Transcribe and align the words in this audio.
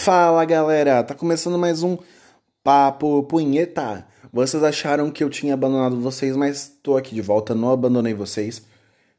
Fala 0.00 0.44
galera, 0.44 1.02
tá 1.02 1.12
começando 1.12 1.58
mais 1.58 1.82
um 1.82 1.98
Papo 2.62 3.24
Punheta. 3.24 4.06
Vocês 4.32 4.62
acharam 4.62 5.10
que 5.10 5.24
eu 5.24 5.28
tinha 5.28 5.54
abandonado 5.54 6.00
vocês, 6.00 6.36
mas 6.36 6.72
tô 6.84 6.96
aqui 6.96 7.16
de 7.16 7.20
volta, 7.20 7.52
não 7.52 7.72
abandonei 7.72 8.14
vocês. 8.14 8.62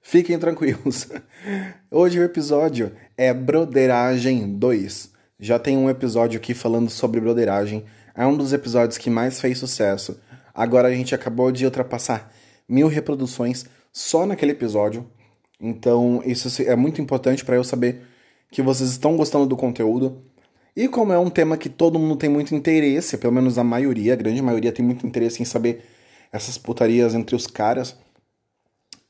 Fiquem 0.01 0.39
tranquilos. 0.39 1.09
Hoje 1.91 2.17
o 2.17 2.23
episódio 2.23 2.93
é 3.17 3.33
Broderagem 3.33 4.57
2. 4.57 5.11
Já 5.37 5.59
tem 5.59 5.77
um 5.77 5.89
episódio 5.89 6.39
aqui 6.39 6.53
falando 6.53 6.89
sobre 6.89 7.19
broderagem. 7.19 7.83
É 8.15 8.25
um 8.25 8.37
dos 8.37 8.53
episódios 8.53 8.97
que 8.97 9.09
mais 9.09 9.39
fez 9.41 9.57
sucesso. 9.57 10.17
Agora 10.55 10.87
a 10.87 10.93
gente 10.93 11.13
acabou 11.13 11.51
de 11.51 11.65
ultrapassar 11.65 12.31
mil 12.69 12.87
reproduções 12.87 13.65
só 13.91 14.25
naquele 14.25 14.53
episódio. 14.53 15.05
Então 15.59 16.23
isso 16.25 16.63
é 16.63 16.75
muito 16.77 17.01
importante 17.01 17.43
para 17.43 17.57
eu 17.57 17.65
saber 17.65 18.01
que 18.51 18.61
vocês 18.61 18.89
estão 18.89 19.15
gostando 19.15 19.45
do 19.45 19.57
conteúdo. 19.57 20.23
E 20.75 20.87
como 20.87 21.11
é 21.11 21.19
um 21.19 21.29
tema 21.29 21.57
que 21.57 21.69
todo 21.69 21.99
mundo 21.99 22.15
tem 22.15 22.29
muito 22.29 22.55
interesse, 22.55 23.17
pelo 23.17 23.33
menos 23.33 23.57
a 23.57 23.63
maioria, 23.63 24.13
a 24.13 24.15
grande 24.15 24.41
maioria 24.41 24.71
tem 24.71 24.85
muito 24.85 25.05
interesse 25.05 25.41
em 25.41 25.45
saber 25.45 25.83
essas 26.31 26.57
putarias 26.57 27.15
entre 27.15 27.35
os 27.35 27.47
caras, 27.47 27.97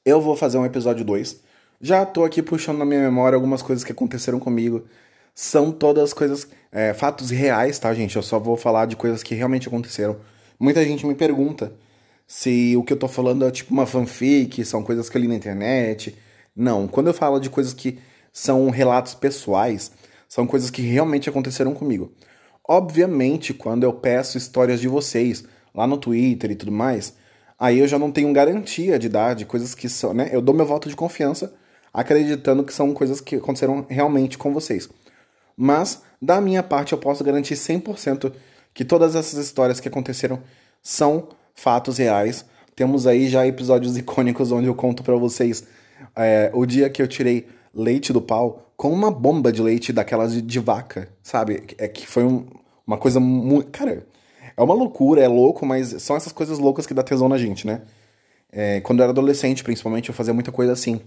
eu 0.05 0.21
vou 0.21 0.35
fazer 0.35 0.57
um 0.57 0.65
episódio 0.65 1.03
2. 1.03 1.41
Já 1.81 2.05
tô 2.05 2.23
aqui 2.23 2.41
puxando 2.41 2.77
na 2.77 2.85
minha 2.85 3.01
memória 3.01 3.35
algumas 3.35 3.61
coisas 3.61 3.83
que 3.83 3.91
aconteceram 3.91 4.39
comigo. 4.39 4.85
São 5.35 5.71
todas 5.71 6.13
coisas, 6.13 6.47
é, 6.71 6.93
fatos 6.93 7.29
reais, 7.29 7.77
tá, 7.79 7.93
gente? 7.93 8.15
Eu 8.15 8.23
só 8.23 8.39
vou 8.39 8.57
falar 8.57 8.85
de 8.85 8.95
coisas 8.95 9.23
que 9.23 9.35
realmente 9.35 9.67
aconteceram. 9.67 10.17
Muita 10.59 10.83
gente 10.83 11.05
me 11.05 11.15
pergunta 11.15 11.73
se 12.27 12.75
o 12.75 12.83
que 12.83 12.93
eu 12.93 12.97
tô 12.97 13.07
falando 13.07 13.45
é 13.45 13.51
tipo 13.51 13.73
uma 13.73 13.85
fanfic, 13.85 14.63
são 14.65 14.83
coisas 14.83 15.09
que 15.09 15.17
eu 15.17 15.21
li 15.21 15.27
na 15.27 15.35
internet. 15.35 16.17
Não, 16.55 16.87
quando 16.87 17.07
eu 17.07 17.13
falo 17.13 17.39
de 17.39 17.49
coisas 17.49 17.73
que 17.73 17.99
são 18.33 18.69
relatos 18.69 19.13
pessoais, 19.13 19.91
são 20.29 20.45
coisas 20.45 20.69
que 20.69 20.83
realmente 20.83 21.27
aconteceram 21.27 21.73
comigo. 21.73 22.13
Obviamente, 22.65 23.51
quando 23.51 23.83
eu 23.83 23.91
peço 23.91 24.37
histórias 24.37 24.79
de 24.79 24.87
vocês 24.87 25.43
lá 25.73 25.87
no 25.87 25.97
Twitter 25.97 26.51
e 26.51 26.55
tudo 26.55 26.71
mais, 26.71 27.15
aí 27.57 27.79
eu 27.79 27.87
já 27.87 27.97
não 27.97 28.11
tenho 28.11 28.31
garantia 28.31 28.99
de 28.99 29.09
dar 29.09 29.33
de 29.33 29.43
coisas 29.43 29.73
que 29.73 29.89
são, 29.89 30.13
né? 30.13 30.29
Eu 30.31 30.39
dou 30.39 30.53
meu 30.53 30.67
voto 30.67 30.87
de 30.87 30.95
confiança 30.95 31.51
acreditando 31.91 32.63
que 32.63 32.71
são 32.71 32.93
coisas 32.93 33.19
que 33.19 33.37
aconteceram 33.37 33.83
realmente 33.89 34.37
com 34.37 34.53
vocês. 34.53 34.87
Mas, 35.57 36.03
da 36.21 36.39
minha 36.39 36.61
parte, 36.61 36.93
eu 36.93 36.99
posso 36.99 37.23
garantir 37.23 37.55
100% 37.55 38.31
que 38.71 38.85
todas 38.85 39.15
essas 39.15 39.43
histórias 39.43 39.79
que 39.79 39.87
aconteceram 39.87 40.39
são 40.81 41.29
fatos 41.55 41.97
reais. 41.97 42.45
Temos 42.75 43.07
aí 43.07 43.27
já 43.27 43.45
episódios 43.47 43.97
icônicos 43.97 44.51
onde 44.51 44.67
eu 44.67 44.75
conto 44.75 45.03
para 45.03 45.15
vocês 45.15 45.65
é, 46.15 46.51
o 46.53 46.65
dia 46.65 46.89
que 46.89 47.01
eu 47.01 47.07
tirei 47.07 47.47
leite 47.73 48.11
do 48.13 48.21
pau 48.21 48.71
com 48.75 48.91
uma 48.91 49.11
bomba 49.11 49.51
de 49.51 49.61
leite 49.61 49.91
daquelas 49.91 50.33
de, 50.33 50.41
de 50.41 50.59
vaca, 50.59 51.09
sabe? 51.21 51.63
É 51.77 51.87
que 51.87 52.07
foi 52.07 52.23
um, 52.23 52.45
uma 52.87 52.97
coisa 52.97 53.19
muito. 53.19 53.69
Cara, 53.71 54.07
é 54.55 54.61
uma 54.61 54.73
loucura, 54.73 55.21
é 55.21 55.27
louco, 55.27 55.65
mas 55.65 56.01
são 56.01 56.15
essas 56.15 56.31
coisas 56.31 56.59
loucas 56.59 56.85
que 56.85 56.93
dá 56.93 57.03
tesão 57.03 57.29
na 57.29 57.37
gente, 57.37 57.67
né? 57.67 57.81
É, 58.51 58.81
quando 58.81 58.99
eu 58.99 59.03
era 59.03 59.11
adolescente, 59.11 59.63
principalmente, 59.63 60.09
eu 60.09 60.15
fazia 60.15 60.33
muita 60.33 60.51
coisa 60.51 60.71
assim. 60.71 61.01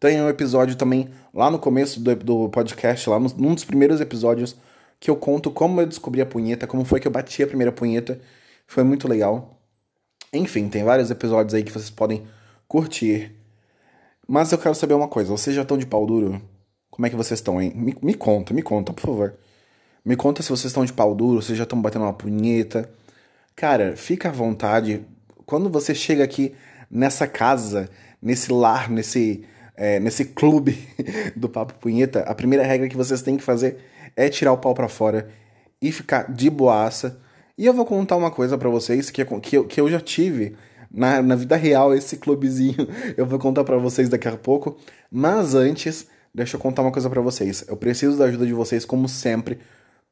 Tem 0.00 0.22
um 0.22 0.28
episódio 0.28 0.76
também, 0.76 1.10
lá 1.34 1.50
no 1.50 1.58
começo 1.58 2.00
do, 2.00 2.14
do 2.14 2.48
podcast, 2.50 3.10
lá 3.10 3.18
num 3.18 3.54
dos 3.54 3.64
primeiros 3.64 4.00
episódios, 4.00 4.56
que 5.00 5.10
eu 5.10 5.16
conto 5.16 5.50
como 5.50 5.80
eu 5.80 5.86
descobri 5.86 6.20
a 6.20 6.26
punheta, 6.26 6.66
como 6.66 6.84
foi 6.84 7.00
que 7.00 7.08
eu 7.08 7.12
bati 7.12 7.42
a 7.42 7.46
primeira 7.46 7.72
punheta. 7.72 8.20
Foi 8.66 8.84
muito 8.84 9.08
legal. 9.08 9.58
Enfim, 10.32 10.68
tem 10.68 10.84
vários 10.84 11.10
episódios 11.10 11.54
aí 11.54 11.62
que 11.62 11.72
vocês 11.72 11.90
podem 11.90 12.24
curtir. 12.66 13.37
Mas 14.28 14.52
eu 14.52 14.58
quero 14.58 14.74
saber 14.74 14.92
uma 14.92 15.08
coisa: 15.08 15.30
vocês 15.30 15.56
já 15.56 15.62
estão 15.62 15.78
de 15.78 15.86
pau 15.86 16.04
duro? 16.04 16.40
Como 16.90 17.06
é 17.06 17.10
que 17.10 17.16
vocês 17.16 17.40
estão, 17.40 17.60
hein? 17.60 17.72
Me, 17.74 17.96
me 18.02 18.12
conta, 18.12 18.52
me 18.52 18.60
conta, 18.60 18.92
por 18.92 19.00
favor. 19.00 19.34
Me 20.04 20.16
conta 20.16 20.42
se 20.42 20.50
vocês 20.50 20.66
estão 20.66 20.84
de 20.84 20.92
pau 20.92 21.14
duro, 21.14 21.40
vocês 21.40 21.56
já 21.56 21.64
estão 21.64 21.80
batendo 21.80 22.04
uma 22.04 22.12
punheta. 22.12 22.90
Cara, 23.56 23.96
fica 23.96 24.28
à 24.28 24.32
vontade. 24.32 25.04
Quando 25.46 25.70
você 25.70 25.94
chega 25.94 26.22
aqui 26.22 26.54
nessa 26.90 27.26
casa, 27.26 27.88
nesse 28.20 28.52
lar, 28.52 28.90
nesse, 28.90 29.44
é, 29.74 29.98
nesse 29.98 30.26
clube 30.26 30.78
do 31.34 31.48
Papo 31.48 31.74
Punheta, 31.74 32.20
a 32.20 32.34
primeira 32.34 32.64
regra 32.64 32.88
que 32.88 32.96
vocês 32.96 33.22
têm 33.22 33.36
que 33.36 33.42
fazer 33.42 33.78
é 34.14 34.28
tirar 34.28 34.52
o 34.52 34.58
pau 34.58 34.74
para 34.74 34.88
fora 34.88 35.28
e 35.80 35.90
ficar 35.90 36.30
de 36.32 36.50
boaça. 36.50 37.18
E 37.56 37.64
eu 37.64 37.72
vou 37.72 37.86
contar 37.86 38.16
uma 38.16 38.30
coisa 38.30 38.58
para 38.58 38.68
vocês 38.68 39.10
que, 39.10 39.24
que, 39.24 39.56
eu, 39.56 39.64
que 39.64 39.80
eu 39.80 39.90
já 39.90 40.00
tive 40.00 40.54
na, 40.90 41.22
na 41.22 41.34
vida 41.34 41.56
real, 41.56 41.94
esse 41.94 42.16
clubezinho, 42.16 42.88
eu 43.16 43.26
vou 43.26 43.38
contar 43.38 43.64
para 43.64 43.76
vocês 43.76 44.08
daqui 44.08 44.28
a 44.28 44.36
pouco. 44.36 44.76
Mas 45.10 45.54
antes, 45.54 46.06
deixa 46.34 46.56
eu 46.56 46.60
contar 46.60 46.82
uma 46.82 46.92
coisa 46.92 47.08
para 47.08 47.20
vocês. 47.20 47.64
Eu 47.68 47.76
preciso 47.76 48.16
da 48.16 48.24
ajuda 48.24 48.46
de 48.46 48.52
vocês, 48.52 48.84
como 48.84 49.08
sempre, 49.08 49.58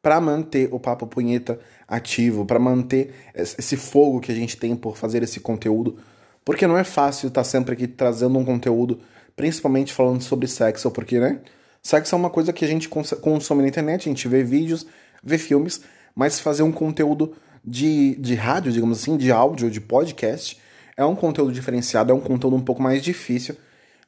para 0.02 0.20
manter 0.20 0.68
o 0.72 0.78
Papo 0.78 1.06
Punheta 1.06 1.58
ativo, 1.88 2.44
para 2.44 2.58
manter 2.58 3.12
esse 3.34 3.76
fogo 3.76 4.20
que 4.20 4.30
a 4.30 4.34
gente 4.34 4.56
tem 4.56 4.76
por 4.76 4.96
fazer 4.96 5.22
esse 5.22 5.40
conteúdo. 5.40 5.98
Porque 6.44 6.66
não 6.66 6.78
é 6.78 6.84
fácil 6.84 7.28
estar 7.28 7.40
tá 7.40 7.44
sempre 7.44 7.72
aqui 7.72 7.88
trazendo 7.88 8.38
um 8.38 8.44
conteúdo, 8.44 9.00
principalmente 9.34 9.92
falando 9.92 10.22
sobre 10.22 10.46
sexo, 10.46 10.90
porque, 10.90 11.18
né? 11.18 11.40
Sexo 11.82 12.14
é 12.14 12.18
uma 12.18 12.30
coisa 12.30 12.52
que 12.52 12.64
a 12.64 12.68
gente 12.68 12.88
consome 12.88 13.62
na 13.62 13.68
internet, 13.68 14.08
a 14.08 14.10
gente 14.10 14.26
vê 14.28 14.42
vídeos, 14.42 14.86
vê 15.22 15.38
filmes, 15.38 15.80
mas 16.14 16.40
fazer 16.40 16.62
um 16.62 16.72
conteúdo 16.72 17.34
de, 17.64 18.14
de 18.16 18.34
rádio, 18.34 18.72
digamos 18.72 19.02
assim, 19.02 19.16
de 19.16 19.32
áudio, 19.32 19.70
de 19.70 19.80
podcast, 19.80 20.56
é 20.96 21.04
um 21.04 21.14
conteúdo 21.14 21.52
diferenciado, 21.52 22.12
é 22.12 22.14
um 22.14 22.20
conteúdo 22.20 22.56
um 22.56 22.62
pouco 22.62 22.82
mais 22.82 23.02
difícil. 23.02 23.56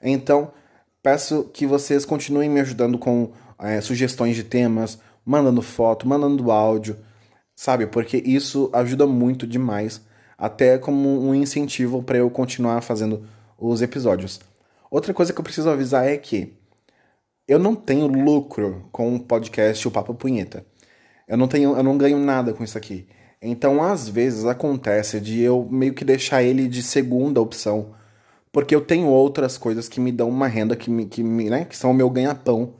Então, 0.02 0.52
peço 1.02 1.44
que 1.52 1.66
vocês 1.66 2.04
continuem 2.04 2.48
me 2.48 2.60
ajudando 2.60 2.98
com 2.98 3.32
é, 3.58 3.80
sugestões 3.80 4.36
de 4.36 4.44
temas, 4.44 4.98
mandando 5.24 5.60
foto, 5.60 6.08
mandando 6.08 6.50
áudio, 6.50 6.96
sabe? 7.54 7.86
Porque 7.86 8.22
isso 8.24 8.70
ajuda 8.72 9.06
muito 9.06 9.46
demais, 9.46 10.00
até 10.36 10.78
como 10.78 11.20
um 11.20 11.34
incentivo 11.34 12.02
para 12.02 12.18
eu 12.18 12.30
continuar 12.30 12.80
fazendo 12.80 13.26
os 13.58 13.82
episódios. 13.82 14.40
Outra 14.90 15.12
coisa 15.12 15.32
que 15.32 15.40
eu 15.40 15.44
preciso 15.44 15.68
avisar 15.68 16.06
é 16.06 16.16
que 16.16 16.56
eu 17.46 17.58
não 17.58 17.74
tenho 17.74 18.06
lucro 18.06 18.88
com 18.92 19.14
o 19.14 19.20
podcast 19.20 19.86
O 19.86 19.90
Papo 19.90 20.14
Punheta. 20.14 20.64
Eu 21.26 21.36
não 21.36 21.48
tenho, 21.48 21.76
eu 21.76 21.82
não 21.82 21.98
ganho 21.98 22.18
nada 22.18 22.52
com 22.52 22.62
isso 22.62 22.78
aqui. 22.78 23.06
Então, 23.40 23.82
às 23.82 24.08
vezes 24.08 24.44
acontece 24.44 25.20
de 25.20 25.40
eu 25.40 25.68
meio 25.70 25.94
que 25.94 26.04
deixar 26.04 26.42
ele 26.42 26.66
de 26.66 26.82
segunda 26.82 27.40
opção, 27.40 27.94
porque 28.50 28.74
eu 28.74 28.80
tenho 28.80 29.06
outras 29.06 29.56
coisas 29.56 29.88
que 29.88 30.00
me 30.00 30.10
dão 30.10 30.28
uma 30.28 30.48
renda 30.48 30.74
que 30.74 30.90
me, 30.90 31.06
que 31.06 31.22
me, 31.22 31.48
né, 31.48 31.64
que 31.64 31.76
são 31.76 31.90
o 31.92 31.94
meu 31.94 32.10
ganha-pão. 32.10 32.74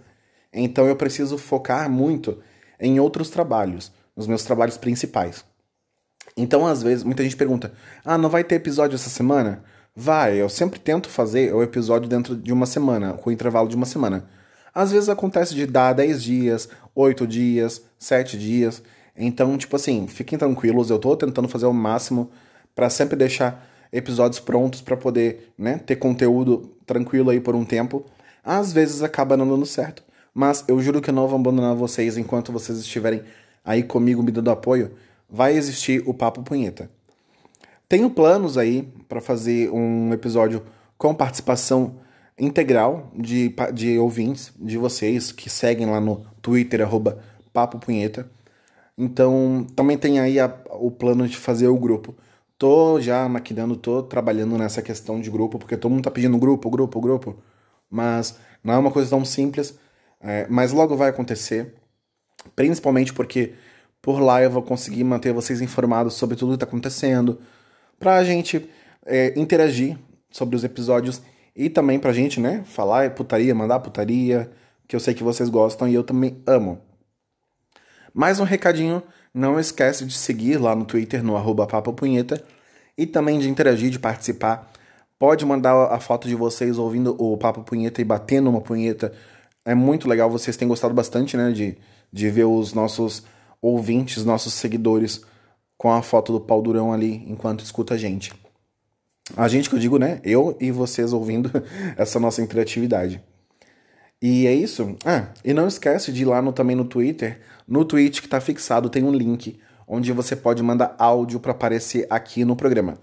Então, 0.53 0.87
eu 0.87 0.97
preciso 0.97 1.39
focar 1.39 1.89
muito 1.89 2.39
em 2.81 2.99
outros 2.99 3.31
trabalhos, 3.31 3.93
nos 4.17 4.27
meus 4.27 4.43
trabalhos 4.43 4.77
principais. 4.77 5.45
Então, 6.37 6.67
às 6.67 6.83
vezes, 6.83 7.05
muita 7.05 7.23
gente 7.23 7.37
pergunta: 7.37 7.73
"Ah, 8.05 8.19
não 8.19 8.29
vai 8.29 8.45
ter 8.45 8.57
episódio 8.57 8.97
essa 8.97 9.11
semana?" 9.11 9.63
Vai, 10.01 10.41
eu 10.41 10.49
sempre 10.49 10.79
tento 10.79 11.09
fazer 11.09 11.53
o 11.53 11.61
episódio 11.61 12.09
dentro 12.09 12.37
de 12.37 12.53
uma 12.53 12.67
semana, 12.67 13.15
com 13.15 13.33
intervalo 13.33 13.69
de 13.69 13.75
uma 13.75 13.85
semana. 13.85 14.29
Às 14.73 14.93
vezes 14.93 15.09
acontece 15.09 15.57
de 15.57 15.67
dar 15.67 15.93
10 15.93 16.23
dias, 16.23 16.69
8 16.95 17.27
dias, 17.27 17.83
7 17.99 18.39
dias. 18.39 18.81
Então, 19.19 19.59
tipo 19.59 19.75
assim, 19.75 20.06
fiquem 20.06 20.39
tranquilos, 20.39 20.91
eu 20.91 20.99
tô 20.99 21.17
tentando 21.17 21.49
fazer 21.49 21.67
o 21.67 21.73
máximo 21.73 22.31
para 22.75 22.89
sempre 22.89 23.17
deixar 23.17 23.69
episódios 23.93 24.39
prontos 24.39 24.81
para 24.81 24.97
poder, 24.97 25.53
né, 25.59 25.79
ter 25.79 25.97
conteúdo 25.97 26.71
tranquilo 26.87 27.31
aí 27.31 27.41
por 27.41 27.57
um 27.57 27.65
tempo. 27.65 28.07
Às 28.45 28.73
vezes 28.73 29.03
acaba 29.03 29.37
não 29.37 29.49
dando 29.49 29.67
certo, 29.67 30.05
mas 30.33 30.65
eu 30.69 30.81
juro 30.81 31.01
que 31.01 31.11
eu 31.11 31.15
não 31.15 31.27
vou 31.27 31.39
abandonar 31.39 31.75
vocês 31.75 32.17
enquanto 32.17 32.53
vocês 32.53 32.78
estiverem 32.78 33.23
aí 33.65 33.83
comigo 33.83 34.23
me 34.23 34.31
dando 34.31 34.51
apoio. 34.51 34.93
Vai 35.28 35.57
existir 35.57 36.03
o 36.07 36.15
Papo 36.15 36.43
Punheta. 36.43 36.89
Tenho 37.89 38.09
planos 38.09 38.57
aí 38.57 38.89
para 39.09 39.21
fazer 39.21 39.71
um 39.71 40.12
episódio 40.12 40.62
com 40.97 41.15
participação 41.15 41.97
integral 42.39 43.11
de, 43.15 43.55
de 43.75 43.99
ouvintes, 43.99 44.53
de 44.59 44.78
vocês 44.78 45.33
que 45.33 45.51
seguem 45.51 45.87
lá 45.87 46.01
no 46.01 46.25
Twitter, 46.41 46.83
arroba 46.83 47.19
Papo 47.53 47.78
Punheta. 47.78 48.31
Então, 48.98 49.65
também 49.77 49.97
tem 49.97 50.18
aí 50.18 50.41
a, 50.41 50.53
o 50.72 50.91
plano 50.91 51.28
de 51.28 51.36
fazer 51.36 51.68
o 51.68 51.78
grupo. 51.78 52.16
Tô 52.59 53.00
já 53.00 53.28
maquinando, 53.28 53.77
tô 53.77 54.03
trabalhando 54.03 54.59
nessa 54.59 54.83
questão 54.83 55.21
de 55.21 55.30
grupo, 55.30 55.59
porque 55.59 55.77
todo 55.77 55.92
mundo 55.92 56.03
tá 56.04 56.10
pedindo 56.10 56.36
grupo, 56.36 56.68
grupo, 56.68 57.00
grupo. 57.00 57.36
Mas 57.89 58.36
não 58.62 58.74
é 58.74 58.78
uma 58.78 58.91
coisa 58.91 59.09
tão 59.09 59.24
simples. 59.24 59.78
É, 60.21 60.47
mas 60.50 60.72
logo 60.72 60.97
vai 60.97 61.10
acontecer. 61.10 61.74
Principalmente 62.56 63.12
porque 63.12 63.54
por 64.03 64.21
lá 64.21 64.42
eu 64.42 64.50
vou 64.50 64.62
conseguir 64.62 65.04
manter 65.04 65.33
vocês 65.33 65.60
informados 65.60 66.15
sobre 66.15 66.36
tudo 66.36 66.53
que 66.53 66.59
tá 66.59 66.66
acontecendo. 66.66 67.39
Pra 68.01 68.24
gente 68.24 68.68
é, 69.06 69.39
interagir 69.39 69.97
sobre 70.30 70.56
os 70.56 70.65
episódios 70.65 71.22
e 71.54 71.71
também 71.71 71.98
pra 71.98 72.12
gente, 72.12 72.41
né, 72.41 72.62
falar 72.65 73.10
putaria, 73.10 73.54
mandar 73.54 73.80
putaria, 73.80 74.51
que 74.86 74.94
eu 74.94 75.01
sei 75.01 75.15
que 75.15 75.22
vocês 75.24 75.48
gostam 75.48 75.89
e 75.89 75.94
eu 75.94 76.04
também 76.04 76.42
amo. 76.47 76.80
Mais 78.15 78.41
um 78.41 78.45
recadinho, 78.45 79.03
não 79.33 79.59
esquece 79.59 80.05
de 80.05 80.15
seguir 80.15 80.57
lá 80.59 80.75
no 80.75 80.84
Twitter, 80.84 81.22
no 81.22 81.37
arroba 81.37 81.66
e 82.97 83.07
também 83.07 83.39
de 83.39 83.49
interagir, 83.49 83.91
de 83.91 83.99
participar. 83.99 84.71
Pode 85.19 85.45
mandar 85.45 85.93
a 85.93 86.01
foto 86.01 86.28
de 86.28 86.34
vocês 86.34 86.78
ouvindo 86.78 87.16
o 87.19 87.37
Papo 87.37 87.63
Punheta 87.63 88.01
e 88.01 88.05
batendo 88.05 88.51
uma 88.51 88.60
punheta. 88.60 89.13
É 89.65 89.75
muito 89.75 90.09
legal, 90.09 90.31
vocês 90.31 90.57
têm 90.57 90.66
gostado 90.66 90.95
bastante, 90.95 91.37
né, 91.37 91.51
de, 91.53 91.77
de 92.13 92.31
ver 92.31 92.45
os 92.45 92.72
nossos 92.72 93.25
ouvintes, 93.60 94.25
nossos 94.25 94.54
seguidores 94.54 95.22
com 95.77 95.93
a 95.93 96.03
foto 96.03 96.33
do 96.33 96.41
pau 96.41 96.61
durão 96.61 96.93
ali 96.93 97.25
enquanto 97.28 97.65
escuta 97.65 97.95
a 97.95 97.99
gente. 97.99 98.33
A 99.37 99.47
gente 99.47 99.69
que 99.69 99.77
eu 99.77 99.81
digo, 99.81 99.99
né? 99.99 100.21
Eu 100.25 100.57
e 100.59 100.71
vocês 100.71 101.13
ouvindo 101.13 101.51
essa 101.97 102.19
nossa 102.19 102.43
interatividade. 102.43 103.22
E 104.20 104.47
é 104.47 104.53
isso. 104.53 104.97
Ah, 105.04 105.28
e 105.44 105.53
não 105.53 105.68
esquece 105.68 106.12
de 106.12 106.22
ir 106.22 106.24
lá 106.24 106.42
no, 106.42 106.53
também 106.53 106.74
no 106.74 106.84
Twitter. 106.84 107.41
No 107.66 107.84
tweet 107.84 108.20
que 108.20 108.26
está 108.26 108.41
fixado 108.41 108.91
tem 108.91 109.04
um 109.04 109.12
link 109.12 109.59
onde 109.86 110.12
você 110.12 110.34
pode 110.36 110.62
mandar 110.62 110.94
áudio 110.98 111.41
para 111.41 111.53
aparecer 111.53 112.06
aqui 112.10 112.44
no 112.44 112.56
programa. 112.56 112.98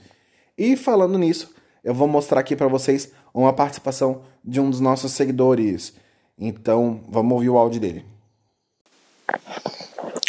E 0.57 0.75
falando 0.75 1.17
nisso, 1.17 1.53
eu 1.83 1.93
vou 1.93 2.07
mostrar 2.07 2.39
aqui 2.39 2.55
para 2.55 2.67
vocês 2.67 3.11
uma 3.33 3.53
participação 3.53 4.23
de 4.43 4.59
um 4.59 4.69
dos 4.69 4.79
nossos 4.79 5.11
seguidores. 5.11 5.93
Então, 6.37 7.03
vamos 7.09 7.33
ouvir 7.33 7.49
o 7.49 7.57
áudio 7.57 7.81
dele. 7.81 8.05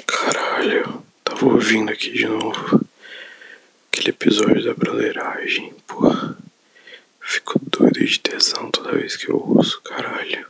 Caralho, 0.06 1.02
tava 1.22 1.46
ouvindo 1.46 1.90
aqui 1.90 2.12
de 2.12 2.26
novo 2.26 2.86
aquele 3.96 4.10
episódio 4.10 4.64
da 4.64 4.74
broderagem, 4.74 5.74
porra. 5.86 6.36
Fico 7.20 7.58
doido 7.58 8.04
de 8.04 8.20
tesão 8.20 8.70
toda 8.70 8.92
vez 8.92 9.16
que 9.16 9.30
eu 9.30 9.36
ouço, 9.36 9.80
caralho. 9.82 10.46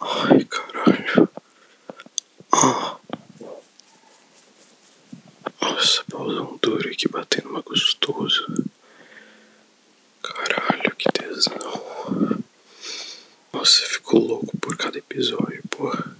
Ai, 0.00 0.44
caralho. 0.44 1.28
Nossa, 5.60 6.04
pausão 6.10 6.58
duro 6.62 6.88
aqui 6.88 7.08
batendo 7.08 7.50
uma 7.50 7.60
gostoso. 7.60 8.46
Caralho, 10.22 10.96
que 10.96 11.10
tesão. 11.12 11.54
Nossa, 13.52 13.82
eu 13.82 13.88
fico 13.88 14.18
louco 14.18 14.56
por 14.58 14.76
cada 14.76 14.98
episódio, 14.98 15.62
porra. 15.68 16.16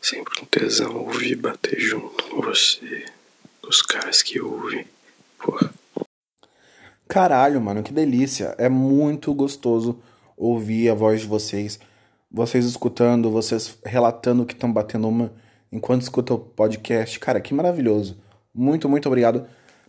Sempre 0.00 0.42
um 0.42 0.46
tesão 0.46 0.96
ouvir 0.96 1.36
bater 1.36 1.78
junto 1.78 2.24
com 2.24 2.40
você, 2.40 3.04
com 3.60 3.68
os 3.68 3.82
caras 3.82 4.22
que 4.22 4.40
ouvem, 4.40 4.86
porra. 5.38 5.72
Caralho, 7.06 7.60
mano, 7.60 7.82
que 7.82 7.92
delícia. 7.92 8.54
É 8.56 8.68
muito 8.68 9.34
gostoso 9.34 10.00
ouvir 10.40 10.88
a 10.88 10.94
voz 10.94 11.20
de 11.20 11.26
vocês. 11.26 11.78
Vocês 12.32 12.64
escutando, 12.64 13.30
vocês 13.30 13.76
relatando 13.84 14.46
que 14.46 14.54
estão 14.54 14.72
batendo 14.72 15.06
uma 15.06 15.32
enquanto 15.70 16.02
escutam 16.02 16.36
o 16.36 16.40
podcast. 16.40 17.20
Cara, 17.20 17.40
que 17.40 17.52
maravilhoso. 17.52 18.16
Muito, 18.54 18.88
muito 18.88 19.06
obrigado 19.06 19.44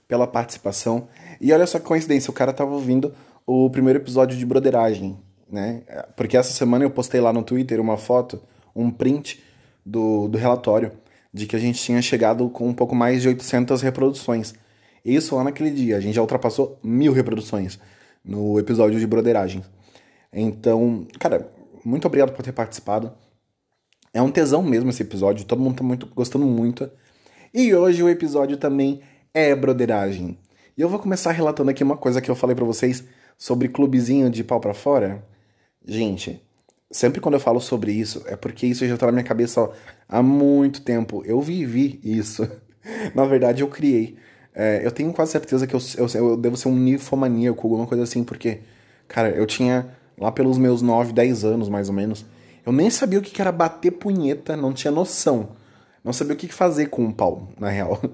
pela 0.07 0.27
participação. 0.27 1.07
E 1.39 1.53
olha 1.53 1.65
só 1.65 1.79
que 1.79 1.85
coincidência, 1.85 2.29
o 2.29 2.33
cara 2.33 2.51
tava 2.51 2.71
ouvindo 2.71 3.13
o 3.47 3.69
primeiro 3.69 3.99
episódio 3.99 4.37
de 4.37 4.45
Broderagem, 4.45 5.17
né? 5.49 5.81
Porque 6.15 6.35
essa 6.35 6.51
semana 6.51 6.83
eu 6.83 6.91
postei 6.91 7.21
lá 7.21 7.31
no 7.31 7.43
Twitter 7.43 7.79
uma 7.79 7.97
foto, 7.97 8.41
um 8.75 8.91
print 8.91 9.41
do, 9.85 10.27
do 10.27 10.37
relatório 10.37 10.91
de 11.33 11.45
que 11.45 11.55
a 11.55 11.59
gente 11.59 11.81
tinha 11.81 12.01
chegado 12.01 12.49
com 12.49 12.67
um 12.67 12.73
pouco 12.73 12.93
mais 12.93 13.21
de 13.21 13.29
800 13.29 13.81
reproduções. 13.81 14.53
Isso 15.03 15.35
lá 15.35 15.43
naquele 15.43 15.71
dia, 15.71 15.97
a 15.97 15.99
gente 15.99 16.15
já 16.15 16.21
ultrapassou 16.21 16.77
mil 16.83 17.13
reproduções 17.13 17.79
no 18.23 18.59
episódio 18.59 18.99
de 18.99 19.07
Broderagem. 19.07 19.63
Então, 20.33 21.05
cara, 21.19 21.49
muito 21.83 22.05
obrigado 22.05 22.33
por 22.33 22.43
ter 22.43 22.51
participado. 22.51 23.11
É 24.13 24.21
um 24.21 24.31
tesão 24.31 24.61
mesmo 24.61 24.89
esse 24.89 25.01
episódio, 25.03 25.45
todo 25.45 25.61
mundo 25.61 25.77
tá 25.77 25.83
muito 25.83 26.05
gostando 26.07 26.45
muito. 26.45 26.89
E 27.53 27.73
hoje 27.73 28.03
o 28.03 28.09
episódio 28.09 28.57
também 28.57 29.01
é 29.33 29.55
broderagem. 29.55 30.37
E 30.77 30.81
eu 30.81 30.89
vou 30.89 30.99
começar 30.99 31.31
relatando 31.31 31.71
aqui 31.71 31.83
uma 31.83 31.97
coisa 31.97 32.21
que 32.21 32.31
eu 32.31 32.35
falei 32.35 32.55
para 32.55 32.65
vocês 32.65 33.03
sobre 33.37 33.67
clubezinho 33.67 34.29
de 34.29 34.43
pau 34.43 34.59
para 34.59 34.73
fora. 34.73 35.23
Gente, 35.85 36.41
sempre 36.89 37.19
quando 37.21 37.35
eu 37.35 37.39
falo 37.39 37.59
sobre 37.59 37.91
isso, 37.91 38.23
é 38.25 38.35
porque 38.35 38.67
isso 38.67 38.85
já 38.85 38.97
tá 38.97 39.07
na 39.07 39.11
minha 39.13 39.23
cabeça 39.23 39.61
ó, 39.61 39.71
há 40.07 40.21
muito 40.21 40.81
tempo. 40.81 41.23
Eu 41.25 41.41
vivi 41.41 41.99
isso. 42.03 42.47
na 43.15 43.25
verdade, 43.25 43.61
eu 43.63 43.67
criei. 43.67 44.17
É, 44.53 44.85
eu 44.85 44.91
tenho 44.91 45.13
quase 45.13 45.31
certeza 45.31 45.65
que 45.65 45.73
eu, 45.73 45.79
eu, 45.97 46.07
eu 46.13 46.37
devo 46.37 46.57
ser 46.57 46.67
um 46.67 46.75
ninfomaníaco, 46.75 47.65
alguma 47.65 47.87
coisa 47.87 48.03
assim, 48.03 48.23
porque, 48.23 48.59
cara, 49.07 49.29
eu 49.29 49.45
tinha 49.45 49.89
lá 50.17 50.31
pelos 50.31 50.57
meus 50.57 50.81
9, 50.81 51.13
10 51.13 51.43
anos 51.43 51.69
mais 51.69 51.89
ou 51.89 51.95
menos. 51.95 52.25
Eu 52.65 52.71
nem 52.71 52.89
sabia 52.89 53.19
o 53.19 53.21
que 53.21 53.41
era 53.41 53.51
bater 53.51 53.91
punheta, 53.91 54.55
não 54.55 54.73
tinha 54.73 54.91
noção 54.91 55.49
não 56.03 56.11
sabia 56.11 56.33
o 56.33 56.37
que 56.37 56.47
fazer 56.47 56.87
com 56.87 57.03
um 57.03 57.11
pau, 57.11 57.49
na 57.59 57.69
real. 57.69 57.99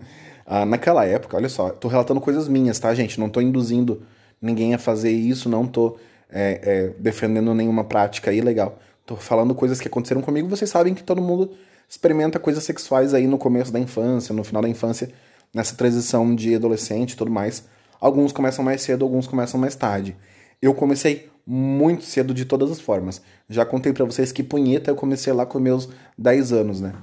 Ah, 0.49 0.65
naquela 0.65 1.03
época, 1.03 1.35
olha 1.35 1.49
só, 1.49 1.71
tô 1.71 1.89
relatando 1.89 2.21
coisas 2.21 2.47
minhas, 2.47 2.79
tá, 2.79 2.95
gente? 2.95 3.19
Não 3.19 3.27
tô 3.27 3.41
induzindo 3.41 4.03
ninguém 4.41 4.73
a 4.73 4.77
fazer 4.77 5.11
isso, 5.11 5.49
não 5.49 5.67
tô 5.67 5.97
é, 6.31 6.61
é, 6.63 6.93
defendendo 6.97 7.53
nenhuma 7.53 7.83
prática 7.83 8.31
ilegal. 8.31 8.79
Tô 9.05 9.17
falando 9.17 9.53
coisas 9.53 9.81
que 9.81 9.89
aconteceram 9.89 10.21
comigo. 10.21 10.47
Vocês 10.47 10.69
sabem 10.69 10.93
que 10.93 11.03
todo 11.03 11.21
mundo 11.21 11.51
experimenta 11.89 12.39
coisas 12.39 12.63
sexuais 12.63 13.13
aí 13.13 13.27
no 13.27 13.37
começo 13.37 13.73
da 13.73 13.79
infância, 13.79 14.33
no 14.33 14.41
final 14.41 14.61
da 14.61 14.69
infância, 14.69 15.09
nessa 15.53 15.75
transição 15.75 16.33
de 16.33 16.55
adolescente 16.55 17.11
e 17.11 17.17
tudo 17.17 17.29
mais. 17.29 17.65
Alguns 17.99 18.31
começam 18.31 18.63
mais 18.63 18.81
cedo, 18.81 19.03
alguns 19.03 19.27
começam 19.27 19.59
mais 19.59 19.75
tarde. 19.75 20.15
Eu 20.61 20.73
comecei 20.73 21.29
muito 21.47 22.03
cedo 22.03 22.33
de 22.33 22.43
todas 22.43 22.69
as 22.69 22.81
formas. 22.81 23.21
Já 23.49 23.65
contei 23.65 23.93
para 23.93 24.03
vocês 24.03 24.33
que 24.33 24.43
punheta 24.43 24.91
eu 24.91 24.95
comecei 24.95 25.31
lá 25.31 25.45
com 25.45 25.59
meus 25.59 25.87
10 26.17 26.51
anos, 26.51 26.81
né? 26.81 26.93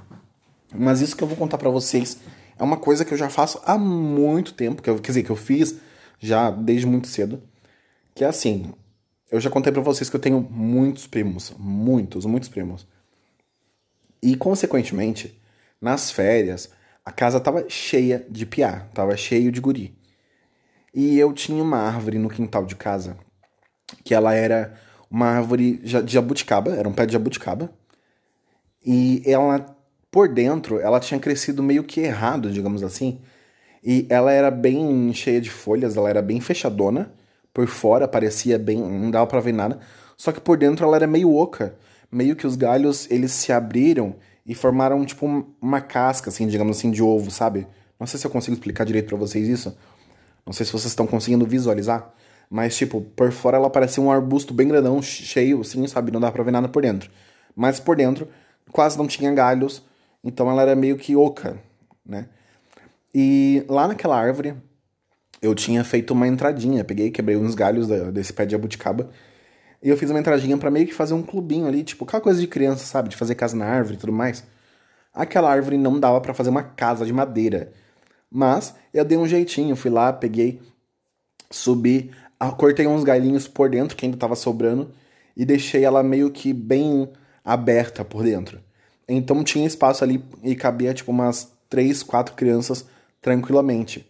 Mas 0.71 1.01
isso 1.01 1.17
que 1.17 1.23
eu 1.23 1.27
vou 1.27 1.35
contar 1.35 1.57
para 1.57 1.69
vocês 1.71 2.19
é 2.59 2.63
uma 2.63 2.77
coisa 2.77 3.03
que 3.03 3.11
eu 3.11 3.17
já 3.17 3.27
faço 3.27 3.59
há 3.65 3.75
muito 3.75 4.53
tempo, 4.53 4.83
que 4.83 4.89
eu, 4.89 4.99
quer 4.99 5.07
dizer, 5.07 5.23
que 5.23 5.31
eu 5.31 5.35
fiz 5.35 5.75
já 6.19 6.51
desde 6.51 6.85
muito 6.85 7.07
cedo. 7.07 7.41
Que 8.13 8.23
é 8.23 8.27
assim, 8.27 8.71
eu 9.31 9.39
já 9.39 9.49
contei 9.49 9.73
para 9.73 9.81
vocês 9.81 10.09
que 10.09 10.15
eu 10.15 10.19
tenho 10.19 10.39
muitos 10.39 11.07
primos, 11.07 11.51
muitos, 11.57 12.25
muitos 12.25 12.47
primos. 12.47 12.87
E 14.21 14.35
consequentemente, 14.35 15.41
nas 15.81 16.11
férias, 16.11 16.69
a 17.03 17.11
casa 17.11 17.39
tava 17.39 17.67
cheia 17.67 18.25
de 18.29 18.45
piá, 18.45 18.87
tava 18.93 19.17
cheio 19.17 19.51
de 19.51 19.59
guri. 19.59 19.97
E 20.93 21.17
eu 21.17 21.33
tinha 21.33 21.61
uma 21.61 21.77
árvore 21.77 22.19
no 22.19 22.29
quintal 22.29 22.65
de 22.65 22.75
casa, 22.75 23.17
que 24.03 24.13
ela 24.13 24.33
era 24.33 24.73
uma 25.09 25.27
árvore 25.27 25.77
de 25.77 26.11
jabuticaba, 26.13 26.75
era 26.75 26.87
um 26.87 26.93
pé 26.93 27.05
de 27.05 27.13
jabuticaba. 27.13 27.69
E 28.85 29.21
ela 29.25 29.75
por 30.11 30.29
dentro 30.29 30.79
ela 30.79 30.99
tinha 30.99 31.19
crescido 31.19 31.61
meio 31.61 31.83
que 31.83 31.99
errado, 31.99 32.51
digamos 32.51 32.83
assim. 32.83 33.19
E 33.83 34.07
ela 34.09 34.31
era 34.31 34.49
bem 34.49 35.13
cheia 35.13 35.39
de 35.39 35.49
folhas, 35.49 35.95
ela 35.97 36.09
era 36.09 36.21
bem 36.21 36.39
fechadona. 36.39 37.11
Por 37.53 37.67
fora 37.67 38.07
parecia 38.07 38.57
bem, 38.57 38.79
não 38.79 39.11
dava 39.11 39.27
para 39.27 39.39
ver 39.39 39.53
nada. 39.53 39.79
Só 40.17 40.31
que 40.31 40.41
por 40.41 40.57
dentro 40.57 40.85
ela 40.85 40.95
era 40.95 41.07
meio 41.07 41.33
oca. 41.33 41.75
Meio 42.11 42.35
que 42.35 42.47
os 42.47 42.55
galhos 42.55 43.09
eles 43.11 43.31
se 43.31 43.51
abriram 43.51 44.15
e 44.45 44.55
formaram 44.55 45.03
tipo 45.05 45.45
uma 45.61 45.81
casca, 45.81 46.29
assim, 46.29 46.47
digamos 46.47 46.77
assim, 46.77 46.91
de 46.91 47.03
ovo, 47.03 47.29
sabe? 47.29 47.67
Não 47.99 48.07
sei 48.07 48.19
se 48.19 48.25
eu 48.25 48.31
consigo 48.31 48.55
explicar 48.55 48.85
direito 48.85 49.07
para 49.07 49.17
vocês 49.17 49.47
isso. 49.47 49.75
Não 50.45 50.53
sei 50.53 50.65
se 50.65 50.71
vocês 50.71 50.91
estão 50.91 51.07
conseguindo 51.07 51.45
visualizar. 51.45 52.13
Mas, 52.49 52.77
tipo, 52.77 53.01
por 53.01 53.31
fora 53.31 53.57
ela 53.57 53.69
parecia 53.69 54.01
um 54.01 54.11
arbusto 54.11 54.53
bem 54.53 54.67
grandão, 54.67 55.01
cheio, 55.01 55.61
assim, 55.61 55.85
sabe? 55.87 56.11
Não 56.11 56.19
dá 56.19 56.31
pra 56.31 56.43
ver 56.43 56.51
nada 56.51 56.67
por 56.67 56.81
dentro. 56.81 57.09
Mas 57.55 57.79
por 57.79 57.95
dentro 57.95 58.27
quase 58.71 58.97
não 58.97 59.07
tinha 59.07 59.31
galhos 59.33 59.83
então 60.25 60.49
ela 60.49 60.63
era 60.63 60.75
meio 60.75 60.97
que 60.97 61.15
oca, 61.15 61.61
né? 62.03 62.27
E 63.13 63.63
lá 63.69 63.87
naquela 63.87 64.19
árvore 64.19 64.55
eu 65.39 65.53
tinha 65.53 65.83
feito 65.83 66.11
uma 66.11 66.27
entradinha, 66.27 66.83
peguei, 66.83 67.11
quebrei 67.11 67.37
uns 67.37 67.53
galhos 67.53 67.87
desse 68.11 68.33
pé 68.33 68.45
de 68.45 68.53
jabuticaba 68.53 69.11
e 69.83 69.89
eu 69.89 69.95
fiz 69.95 70.09
uma 70.09 70.19
entradinha 70.19 70.57
para 70.57 70.71
meio 70.71 70.87
que 70.87 70.93
fazer 70.93 71.13
um 71.13 71.21
clubinho 71.21 71.67
ali, 71.67 71.83
tipo 71.83 72.03
aquela 72.03 72.21
coisa 72.21 72.41
de 72.41 72.47
criança, 72.47 72.83
sabe, 72.85 73.09
de 73.09 73.15
fazer 73.15 73.35
casa 73.35 73.55
na 73.55 73.65
árvore 73.65 73.95
e 73.95 73.99
tudo 73.99 74.11
mais. 74.11 74.43
Aquela 75.13 75.51
árvore 75.51 75.77
não 75.77 75.99
dava 75.99 76.19
para 76.19 76.33
fazer 76.33 76.49
uma 76.49 76.63
casa 76.63 77.05
de 77.05 77.13
madeira, 77.13 77.71
mas 78.29 78.75
eu 78.91 79.05
dei 79.05 79.17
um 79.17 79.27
jeitinho, 79.27 79.75
fui 79.75 79.91
lá, 79.91 80.11
peguei, 80.11 80.59
subi, 81.51 82.11
cortei 82.57 82.87
uns 82.87 83.03
galinhos 83.03 83.47
por 83.47 83.69
dentro 83.69 83.95
que 83.95 84.05
ainda 84.05 84.17
tava 84.17 84.35
sobrando 84.35 84.91
e 85.35 85.45
deixei 85.45 85.83
ela 85.83 86.03
meio 86.03 86.31
que 86.31 86.53
bem 86.53 87.09
aberta 87.43 88.03
por 88.03 88.23
dentro. 88.23 88.59
Então 89.07 89.43
tinha 89.43 89.67
espaço 89.67 90.03
ali 90.03 90.23
e 90.43 90.55
cabia 90.55 90.93
tipo 90.93 91.11
umas 91.11 91.51
três, 91.69 92.01
quatro 92.01 92.35
crianças 92.35 92.85
tranquilamente. 93.21 94.07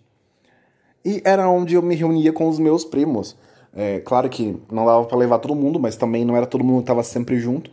E 1.04 1.22
era 1.24 1.48
onde 1.48 1.76
eu 1.76 1.82
me 1.82 1.96
reunia 1.96 2.34
com 2.34 2.48
os 2.48 2.58
meus 2.58 2.84
primos. 2.84 3.36
É, 3.74 4.00
claro 4.00 4.30
que 4.30 4.58
não 4.72 4.86
dava 4.86 5.06
para 5.06 5.18
levar 5.18 5.40
todo 5.40 5.54
mundo, 5.54 5.80
mas 5.80 5.96
também 5.96 6.24
não 6.24 6.36
era 6.36 6.46
todo 6.46 6.64
mundo 6.64 6.78
que 6.78 6.84
estava 6.84 7.04
sempre 7.04 7.40
junto. 7.40 7.70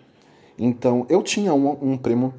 Então 0.59 1.07
eu 1.09 1.23
tinha 1.23 1.55
um, 1.55 1.93
um, 1.93 1.97
primo 1.97 2.35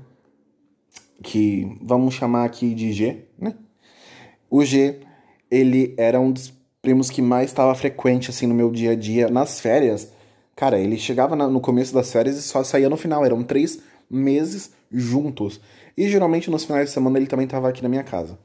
que 1.21 1.77
vamos 1.81 2.13
chamar 2.13 2.43
aqui 2.43 2.75
de 2.75 2.91
G, 2.91 3.25
né? 3.37 3.55
O 4.49 4.63
G, 4.63 4.99
ele 5.49 5.93
era 5.97 6.19
um 6.19 6.31
dos 6.31 6.53
primos 6.83 7.09
que 7.09 7.19
mais 7.19 7.49
estava 7.49 7.73
frequente 7.73 8.29
assim 8.29 8.45
no 8.45 8.53
meu 8.53 8.69
dia 8.69 8.91
a 8.91 8.95
dia 8.95 9.27
nas 9.27 9.59
férias. 9.59 10.11
Cara, 10.55 10.79
ele 10.79 10.97
chegava 10.97 11.35
no 11.35 11.59
começo 11.59 11.91
das 11.91 12.11
férias 12.11 12.37
e 12.37 12.43
só 12.43 12.63
saía 12.63 12.87
no 12.87 12.97
final. 12.97 13.25
Eram 13.25 13.41
três 13.43 13.79
meses 14.07 14.71
juntos. 14.91 15.59
E 15.97 16.07
geralmente 16.07 16.51
nos 16.51 16.63
finais 16.63 16.89
de 16.89 16.93
semana 16.93 17.17
ele 17.17 17.25
também 17.25 17.45
estava 17.45 17.67
aqui 17.67 17.81
na 17.81 17.89
minha 17.89 18.03
casa. 18.03 18.37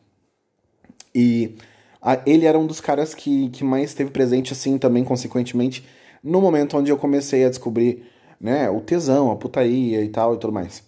E 1.15 1.57
a, 2.01 2.19
ele 2.25 2.47
era 2.47 2.59
um 2.59 2.67
dos 2.67 2.81
caras 2.81 3.15
que, 3.15 3.51
que 3.51 3.63
mais 3.63 3.91
esteve 3.91 4.11
presente, 4.11 4.55
assim, 4.55 4.79
também, 4.79 5.05
consequentemente, 5.05 5.85
no 6.25 6.41
momento 6.41 6.79
onde 6.79 6.91
eu 6.91 6.97
comecei 6.97 7.45
a 7.45 7.51
descobrir 7.51 8.07
né? 8.41 8.71
O 8.71 8.81
tesão, 8.81 9.31
a 9.31 9.37
putaria 9.37 10.03
e 10.03 10.09
tal 10.09 10.35
e 10.35 10.39
tudo 10.39 10.53
mais. 10.53 10.83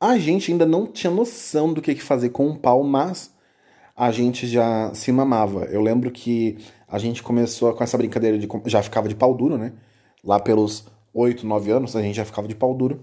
A 0.00 0.18
gente 0.18 0.50
ainda 0.50 0.66
não 0.66 0.86
tinha 0.86 1.10
noção 1.10 1.72
do 1.72 1.82
que 1.82 1.94
fazer 1.96 2.30
com 2.30 2.46
um 2.48 2.56
pau, 2.56 2.82
mas 2.82 3.30
a 4.00 4.10
gente 4.10 4.46
já 4.46 4.94
se 4.94 5.12
mamava. 5.12 5.64
Eu 5.66 5.82
lembro 5.82 6.10
que 6.10 6.56
a 6.88 6.98
gente 6.98 7.22
começou 7.22 7.74
com 7.74 7.84
essa 7.84 7.98
brincadeira 7.98 8.38
de. 8.38 8.48
Já 8.64 8.82
ficava 8.82 9.06
de 9.06 9.14
pau 9.14 9.34
duro, 9.34 9.58
né? 9.58 9.74
Lá 10.24 10.40
pelos 10.40 10.86
8, 11.12 11.46
9 11.46 11.70
anos, 11.70 11.94
a 11.94 12.00
gente 12.00 12.14
já 12.14 12.24
ficava 12.24 12.48
de 12.48 12.54
pau 12.54 12.72
duro. 12.72 13.02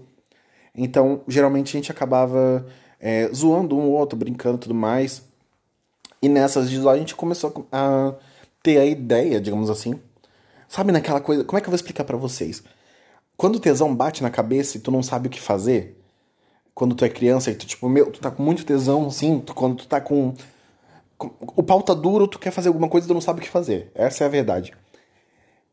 Então, 0.74 1.20
geralmente 1.28 1.68
a 1.68 1.78
gente 1.78 1.92
acabava 1.92 2.66
é, 2.98 3.30
zoando 3.32 3.78
um 3.78 3.82
ou 3.82 3.92
outro, 3.92 4.18
brincando 4.18 4.56
e 4.56 4.60
tudo 4.60 4.74
mais. 4.74 5.22
E 6.20 6.28
nessas 6.28 6.68
de 6.68 6.88
a 6.88 6.96
gente 6.96 7.14
começou 7.14 7.68
a 7.70 8.14
ter 8.60 8.78
a 8.78 8.84
ideia, 8.84 9.40
digamos 9.40 9.70
assim. 9.70 10.00
Sabe 10.66 10.90
naquela 10.90 11.20
coisa. 11.20 11.44
Como 11.44 11.58
é 11.58 11.60
que 11.60 11.68
eu 11.68 11.70
vou 11.70 11.76
explicar 11.76 12.02
para 12.02 12.16
vocês? 12.16 12.60
Quando 13.36 13.54
o 13.54 13.60
tesão 13.60 13.94
bate 13.94 14.20
na 14.20 14.30
cabeça 14.30 14.76
e 14.76 14.80
tu 14.80 14.90
não 14.90 15.04
sabe 15.04 15.28
o 15.28 15.30
que 15.30 15.40
fazer, 15.40 15.96
quando 16.74 16.96
tu 16.96 17.04
é 17.04 17.08
criança 17.08 17.52
e 17.52 17.54
tu, 17.54 17.66
tipo, 17.66 17.88
meu, 17.88 18.10
tu 18.10 18.18
tá 18.18 18.32
com 18.32 18.42
muito 18.42 18.66
tesão, 18.66 19.08
tu, 19.46 19.54
quando 19.54 19.76
tu 19.76 19.86
tá 19.86 20.00
com. 20.00 20.34
O 21.20 21.62
pau 21.62 21.82
tá 21.82 21.94
duro, 21.94 22.28
tu 22.28 22.38
quer 22.38 22.50
fazer 22.50 22.68
alguma 22.68 22.88
coisa 22.88 23.06
e 23.06 23.08
tu 23.08 23.14
não 23.14 23.20
sabe 23.20 23.40
o 23.40 23.42
que 23.42 23.48
fazer. 23.48 23.90
Essa 23.94 24.24
é 24.24 24.26
a 24.26 24.30
verdade. 24.30 24.72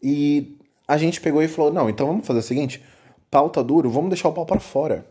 E 0.01 0.57
a 0.87 0.97
gente 0.97 1.21
pegou 1.21 1.41
e 1.41 1.47
falou: 1.47 1.71
não, 1.71 1.89
então 1.89 2.07
vamos 2.07 2.25
fazer 2.25 2.39
o 2.39 2.43
seguinte: 2.43 2.83
pau 3.29 3.49
tá 3.49 3.61
duro, 3.61 3.89
vamos 3.89 4.09
deixar 4.09 4.29
o 4.29 4.33
pau 4.33 4.45
para 4.45 4.59
fora. 4.59 5.05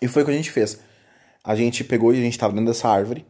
E 0.00 0.08
foi 0.08 0.22
o 0.22 0.24
que 0.24 0.30
a 0.30 0.36
gente 0.36 0.50
fez. 0.50 0.80
A 1.42 1.54
gente 1.54 1.84
pegou 1.84 2.12
e 2.12 2.18
a 2.18 2.22
gente 2.22 2.38
tava 2.38 2.52
dentro 2.52 2.66
dessa 2.66 2.88
árvore 2.88 3.26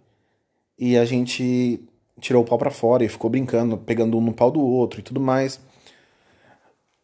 e 0.79 0.97
a 0.97 1.05
gente 1.05 1.88
tirou 2.21 2.43
o 2.43 2.47
pau 2.47 2.59
para 2.59 2.71
fora 2.71 3.05
e 3.05 3.09
ficou 3.09 3.31
brincando, 3.31 3.76
pegando 3.76 4.19
um 4.19 4.21
no 4.21 4.33
pau 4.33 4.50
do 4.50 4.61
outro 4.61 5.00
e 5.00 5.02
tudo 5.02 5.21
mais. 5.21 5.61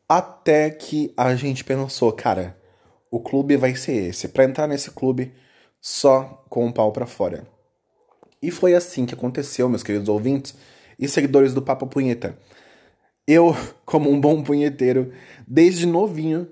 Até 0.09 0.71
que 0.71 1.13
a 1.17 1.35
gente 1.35 1.65
pensou, 1.65 2.13
cara, 2.13 2.57
o 3.11 3.21
clube 3.21 3.57
vai 3.57 3.75
ser 3.75 4.09
esse. 4.09 4.29
Para 4.29 4.45
entrar 4.45 4.67
nesse 4.67 4.91
clube 4.91 5.33
só 5.81 6.45
com 6.49 6.67
o 6.67 6.73
pau 6.73 6.93
para 6.93 7.07
fora. 7.07 7.47
E 8.43 8.51
foi 8.51 8.75
assim 8.75 9.07
que 9.07 9.15
aconteceu, 9.15 9.69
meus 9.69 9.83
queridos 9.83 10.09
ouvintes 10.09 10.55
e 10.99 11.09
seguidores 11.09 11.55
do 11.55 11.63
Papo 11.63 11.87
Punheta. 11.87 12.39
Eu, 13.27 13.57
como 13.85 14.11
um 14.11 14.21
bom 14.21 14.43
punheteiro, 14.43 15.13
desde 15.47 15.87
novinho, 15.87 16.49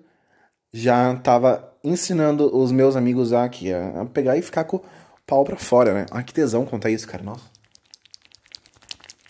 já 0.72 1.14
tava 1.16 1.72
ensinando 1.84 2.56
os 2.56 2.72
meus 2.72 2.96
amigos 2.96 3.32
aqui 3.32 3.72
a 3.72 4.06
pegar 4.12 4.36
e 4.36 4.42
ficar 4.42 4.64
com 4.64 4.80
pau 5.26 5.44
pra 5.44 5.56
fora, 5.56 5.94
né? 5.94 6.06
Ai, 6.10 6.24
que 6.24 6.34
tesão 6.34 6.64
contar 6.64 6.90
isso, 6.90 7.06
cara. 7.06 7.22
Nossa. 7.22 7.44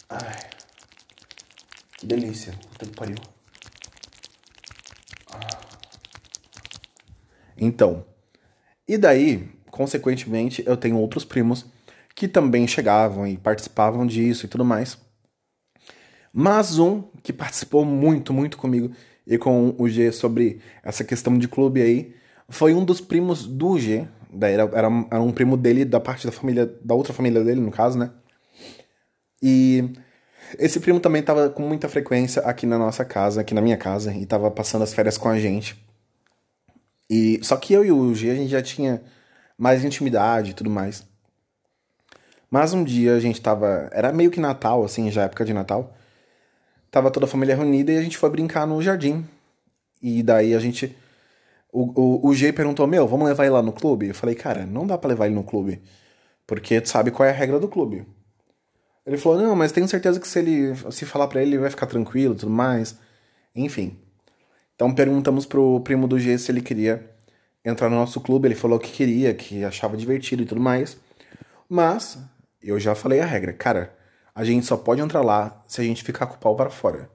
Ai. 0.09 0.41
Que 1.99 2.07
delícia. 2.07 2.55
Puta 2.71 2.87
que 2.87 2.97
pariu. 2.97 3.17
Ah. 5.33 5.59
Então. 7.59 8.05
E 8.87 8.99
daí, 8.99 9.49
consequentemente, 9.71 10.63
eu 10.67 10.77
tenho 10.77 10.99
outros 10.99 11.25
primos 11.25 11.67
que 12.15 12.29
também 12.29 12.67
chegavam 12.67 13.27
e 13.27 13.37
participavam 13.37 14.07
disso 14.07 14.47
e 14.47 14.49
tudo 14.49 14.65
mais. 14.65 14.99
Mas 16.33 16.79
um 16.79 17.03
que 17.23 17.33
participou 17.33 17.85
muito, 17.85 18.33
muito 18.33 18.57
comigo 18.57 18.95
e 19.27 19.39
com 19.39 19.75
o 19.79 19.89
G 19.89 20.13
sobre 20.13 20.61
essa 20.83 21.05
questão 21.05 21.39
de 21.39 21.49
clube 21.49 21.81
aí 21.81 22.15
foi 22.49 22.75
um 22.75 22.85
dos 22.85 23.01
primos 23.01 23.47
do 23.47 23.79
G, 23.79 24.07
Daí 24.35 24.55
era, 24.55 24.65
era, 24.65 24.89
era 25.11 25.23
um 25.23 25.33
primo 25.33 25.57
dele, 25.57 25.85
da 25.85 26.01
parte 26.01 26.27
da 26.27 26.33
família, 26.33 26.67
da 26.83 26.95
outra 26.95 27.13
família 27.13 27.43
dele, 27.45 27.61
no 27.61 27.71
caso, 27.71 27.99
né? 27.99 28.11
E 29.41 29.93
esse 30.59 30.81
primo 30.81 31.01
também 31.01 31.23
tava 31.23 31.49
com 31.51 31.63
muita 31.63 31.89
frequência 31.89 32.43
aqui 32.43 32.67
na 32.67 32.79
nossa 32.79 33.05
casa, 33.05 33.41
aqui 33.41 33.55
na 33.55 33.63
minha 33.63 33.77
casa, 33.77 34.13
e 34.13 34.27
tava 34.27 34.51
passando 34.51 34.83
as 34.83 34.93
férias 34.93 35.17
com 35.17 35.29
a 35.29 35.39
gente. 35.39 35.77
E 37.09 37.39
só 37.43 37.57
que 37.57 37.73
eu 37.73 37.85
e 37.85 37.93
o 37.93 38.15
G 38.15 38.31
a 38.31 38.35
gente 38.35 38.51
já 38.51 38.63
tinha 38.63 39.03
mais 39.57 39.85
intimidade 39.85 40.51
e 40.51 40.55
tudo 40.55 40.71
mais. 40.71 41.07
Mas 42.55 42.73
um 42.73 42.85
dia 42.85 43.17
a 43.17 43.19
gente 43.19 43.41
tava, 43.41 43.91
era 43.91 44.13
meio 44.13 44.31
que 44.31 44.39
Natal 44.39 44.85
assim, 44.85 45.11
já 45.11 45.25
época 45.25 45.45
de 45.45 45.53
Natal. 45.53 45.93
Tava 46.89 47.11
toda 47.11 47.27
a 47.27 47.29
família 47.29 47.57
reunida 47.57 47.91
e 47.91 47.99
a 47.99 48.01
gente 48.01 48.17
foi 48.17 48.31
brincar 48.31 48.65
no 48.65 48.81
jardim. 48.81 49.27
E 50.01 50.23
daí 50.23 50.55
a 50.55 50.61
gente 50.61 50.97
o, 51.73 51.91
o, 52.01 52.29
o 52.29 52.33
G 52.33 52.53
perguntou, 52.53 52.87
meu, 52.87 53.09
vamos 53.09 53.27
levar 53.27 53.43
ele 53.43 53.55
lá 53.55 53.61
no 53.61 53.73
clube? 53.73 54.07
Eu 54.07 54.15
falei, 54.15 54.37
cara, 54.37 54.65
não 54.67 54.87
dá 54.87 54.97
para 54.97 55.09
levar 55.09 55.27
ele 55.27 55.35
no 55.35 55.43
clube. 55.43 55.83
Porque 56.47 56.81
tu 56.81 56.89
sabe 56.89 57.11
qual 57.11 57.29
é 57.29 57.33
a 57.33 57.35
regra 57.35 57.59
do 57.59 57.67
clube. 57.67 58.07
Ele 59.05 59.17
falou, 59.17 59.37
não, 59.37 59.57
mas 59.57 59.73
tenho 59.73 59.89
certeza 59.89 60.21
que 60.21 60.29
se 60.29 60.39
ele 60.39 60.77
se 60.93 61.05
falar 61.05 61.27
para 61.27 61.43
ele, 61.43 61.57
ele 61.57 61.59
vai 61.59 61.71
ficar 61.71 61.87
tranquilo 61.87 62.37
tudo 62.37 62.53
mais. 62.53 62.97
Enfim. 63.53 63.99
Então 64.77 64.95
perguntamos 64.95 65.45
pro 65.45 65.81
primo 65.81 66.07
do 66.07 66.21
G 66.21 66.39
se 66.39 66.53
ele 66.53 66.61
queria 66.61 67.05
entrar 67.65 67.91
no 67.91 67.97
nosso 67.97 68.21
clube. 68.21 68.47
Ele 68.47 68.55
falou 68.55 68.79
que 68.79 68.93
queria, 68.93 69.35
que 69.35 69.65
achava 69.65 69.97
divertido 69.97 70.45
e 70.45 70.47
tudo 70.47 70.61
mais. 70.61 70.97
Mas 71.69 72.17
eu 72.69 72.81
já 72.81 72.95
falei 72.95 73.21
a 73.21 73.27
regra. 73.27 73.53
Cara, 73.53 73.97
a 74.35 74.45
gente 74.45 74.67
só 74.67 74.77
pode 74.77 75.01
entrar 75.01 75.23
lá 75.23 75.63
se 75.67 75.81
a 75.81 75.85
gente 75.85 76.03
ficar 76.03 76.27
com 76.27 76.35
o 76.35 76.39
pau 76.39 76.57
para 76.57 76.71
fora. 76.71 77.11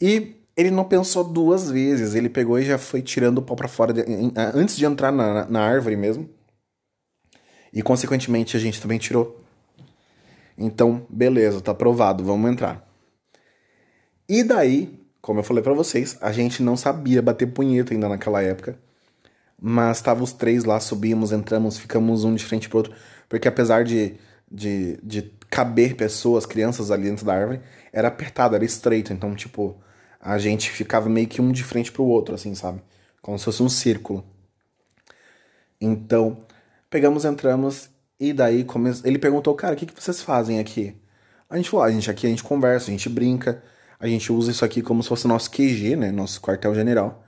E 0.00 0.36
ele 0.56 0.70
não 0.70 0.84
pensou 0.84 1.24
duas 1.24 1.70
vezes, 1.70 2.14
ele 2.14 2.28
pegou 2.28 2.58
e 2.58 2.64
já 2.64 2.78
foi 2.78 3.02
tirando 3.02 3.38
o 3.38 3.42
pau 3.42 3.56
para 3.56 3.68
fora 3.68 3.92
de, 3.92 4.02
antes 4.54 4.76
de 4.76 4.84
entrar 4.84 5.12
na, 5.12 5.46
na 5.46 5.60
árvore 5.60 5.96
mesmo. 5.96 6.28
E 7.72 7.82
consequentemente 7.82 8.56
a 8.56 8.60
gente 8.60 8.80
também 8.80 8.98
tirou. 8.98 9.44
Então, 10.56 11.06
beleza, 11.08 11.60
tá 11.60 11.70
aprovado, 11.70 12.24
vamos 12.24 12.50
entrar. 12.50 12.84
E 14.28 14.42
daí, 14.42 15.00
como 15.20 15.40
eu 15.40 15.44
falei 15.44 15.62
para 15.62 15.72
vocês, 15.72 16.18
a 16.20 16.32
gente 16.32 16.62
não 16.62 16.76
sabia 16.76 17.22
bater 17.22 17.46
punheta 17.46 17.94
ainda 17.94 18.08
naquela 18.08 18.42
época. 18.42 18.78
Mas 19.60 20.00
tava 20.00 20.22
os 20.22 20.32
três 20.32 20.64
lá, 20.64 20.78
subimos, 20.80 21.32
entramos, 21.32 21.78
ficamos 21.78 22.24
um 22.24 22.34
de 22.34 22.44
frente 22.44 22.68
pro 22.68 22.78
outro. 22.78 22.94
Porque 23.28 23.48
apesar 23.48 23.84
de, 23.84 24.14
de, 24.50 24.98
de 25.02 25.22
caber 25.50 25.96
pessoas, 25.96 26.46
crianças 26.46 26.90
ali 26.90 27.04
dentro 27.04 27.24
da 27.24 27.34
árvore, 27.34 27.60
era 27.92 28.08
apertado, 28.08 28.54
era 28.54 28.64
estreito. 28.64 29.12
Então, 29.12 29.34
tipo, 29.34 29.76
a 30.20 30.38
gente 30.38 30.70
ficava 30.70 31.08
meio 31.08 31.26
que 31.28 31.40
um 31.40 31.52
de 31.52 31.64
frente 31.64 31.92
pro 31.92 32.04
outro, 32.04 32.34
assim, 32.34 32.54
sabe? 32.54 32.82
Como 33.22 33.38
se 33.38 33.44
fosse 33.44 33.62
um 33.62 33.68
círculo. 33.68 34.24
Então, 35.80 36.38
pegamos, 36.90 37.24
entramos, 37.24 37.90
e 38.18 38.32
daí 38.32 38.64
come... 38.64 38.90
ele 39.04 39.18
perguntou, 39.18 39.54
cara, 39.54 39.74
o 39.74 39.76
que, 39.76 39.86
que 39.86 40.02
vocês 40.02 40.22
fazem 40.22 40.58
aqui? 40.58 40.96
A 41.48 41.56
gente 41.56 41.70
falou, 41.70 41.84
ah, 41.84 41.88
a 41.88 41.92
gente 41.92 42.10
aqui 42.10 42.26
a 42.26 42.30
gente 42.30 42.42
conversa, 42.42 42.90
a 42.90 42.90
gente 42.90 43.08
brinca, 43.08 43.62
a 43.98 44.06
gente 44.06 44.32
usa 44.32 44.50
isso 44.50 44.64
aqui 44.64 44.82
como 44.82 45.02
se 45.02 45.08
fosse 45.08 45.26
nosso 45.28 45.50
QG, 45.50 45.96
né? 45.96 46.10
Nosso 46.10 46.40
quartel-general. 46.40 47.24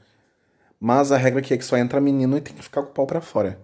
Mas 0.78 1.12
a 1.12 1.16
regra 1.16 1.40
aqui 1.40 1.54
é 1.54 1.58
que 1.58 1.64
só 1.64 1.76
entra 1.76 2.00
menino 2.00 2.36
e 2.36 2.40
tem 2.40 2.54
que 2.54 2.62
ficar 2.62 2.82
com 2.82 2.90
o 2.90 2.92
pau 2.92 3.06
pra 3.06 3.20
fora. 3.20 3.58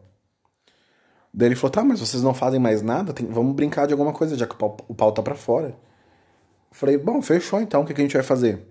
Daí 1.37 1.49
ele 1.49 1.55
falou, 1.55 1.71
tá, 1.71 1.85
mas 1.85 2.01
vocês 2.01 2.23
não 2.23 2.33
fazem 2.33 2.59
mais 2.59 2.81
nada? 2.81 3.13
Tem... 3.13 3.27
Vamos 3.27 3.55
brincar 3.55 3.87
de 3.87 3.93
alguma 3.93 4.11
coisa, 4.11 4.35
já 4.39 4.47
que 4.47 4.55
o 4.55 4.57
pau, 4.57 4.77
o 4.89 4.95
pau 4.95 5.13
tá 5.13 5.23
pra 5.23 5.35
fora. 5.35 5.77
falei, 6.73 6.97
bom, 6.97 7.21
fechou 7.21 7.61
então, 7.61 7.83
o 7.83 7.85
que, 7.85 7.93
que 7.93 8.01
a 8.01 8.05
gente 8.05 8.15
vai 8.15 8.23
fazer? 8.23 8.67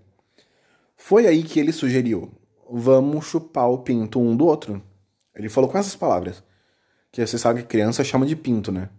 Foi 0.98 1.28
aí 1.28 1.44
que 1.44 1.60
ele 1.60 1.72
sugeriu: 1.72 2.32
vamos 2.68 3.26
chupar 3.26 3.70
o 3.70 3.78
pinto 3.78 4.20
um 4.20 4.36
do 4.36 4.48
outro. 4.48 4.82
Ele 5.36 5.48
falou 5.48 5.70
com 5.70 5.78
essas 5.78 5.96
palavras. 5.96 6.44
Que 7.12 7.26
você 7.26 7.38
sabe 7.38 7.62
que 7.62 7.68
criança 7.68 8.04
chama 8.04 8.26
de 8.26 8.36
pinto, 8.36 8.72
né? 8.72 8.90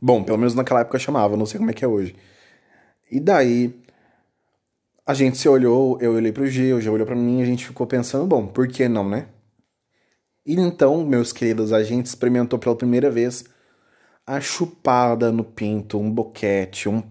Bom, 0.00 0.22
pelo 0.22 0.38
menos 0.38 0.54
naquela 0.54 0.80
época 0.80 0.98
chamava, 0.98 1.36
não 1.36 1.46
sei 1.46 1.58
como 1.58 1.70
é 1.70 1.74
que 1.74 1.84
é 1.84 1.88
hoje. 1.88 2.14
E 3.10 3.18
daí 3.18 3.74
a 5.04 5.12
gente 5.12 5.36
se 5.36 5.48
olhou, 5.48 5.98
eu 6.00 6.12
olhei 6.12 6.30
pro 6.30 6.46
G, 6.46 6.72
o 6.72 6.80
G 6.80 6.88
olhou 6.88 7.06
para 7.06 7.16
mim, 7.16 7.42
a 7.42 7.44
gente 7.44 7.66
ficou 7.66 7.86
pensando, 7.86 8.26
bom, 8.26 8.46
por 8.46 8.68
que 8.68 8.88
não, 8.88 9.08
né? 9.08 9.26
E 10.44 10.54
então, 10.54 11.04
meus 11.04 11.32
queridos, 11.32 11.72
a 11.72 11.82
gente 11.82 12.06
experimentou 12.06 12.58
pela 12.58 12.76
primeira 12.76 13.10
vez 13.10 13.44
a 14.26 14.40
chupada 14.40 15.32
no 15.32 15.44
pinto, 15.44 15.98
um 15.98 16.10
boquete, 16.10 16.88
um 16.88 17.02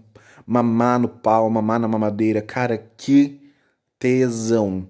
mamar 0.45 0.99
no 0.99 1.09
pau, 1.09 1.49
mamar 1.49 1.79
na 1.79 1.87
mamadeira. 1.87 2.41
Cara, 2.41 2.77
que 2.97 3.53
tesão. 3.99 4.87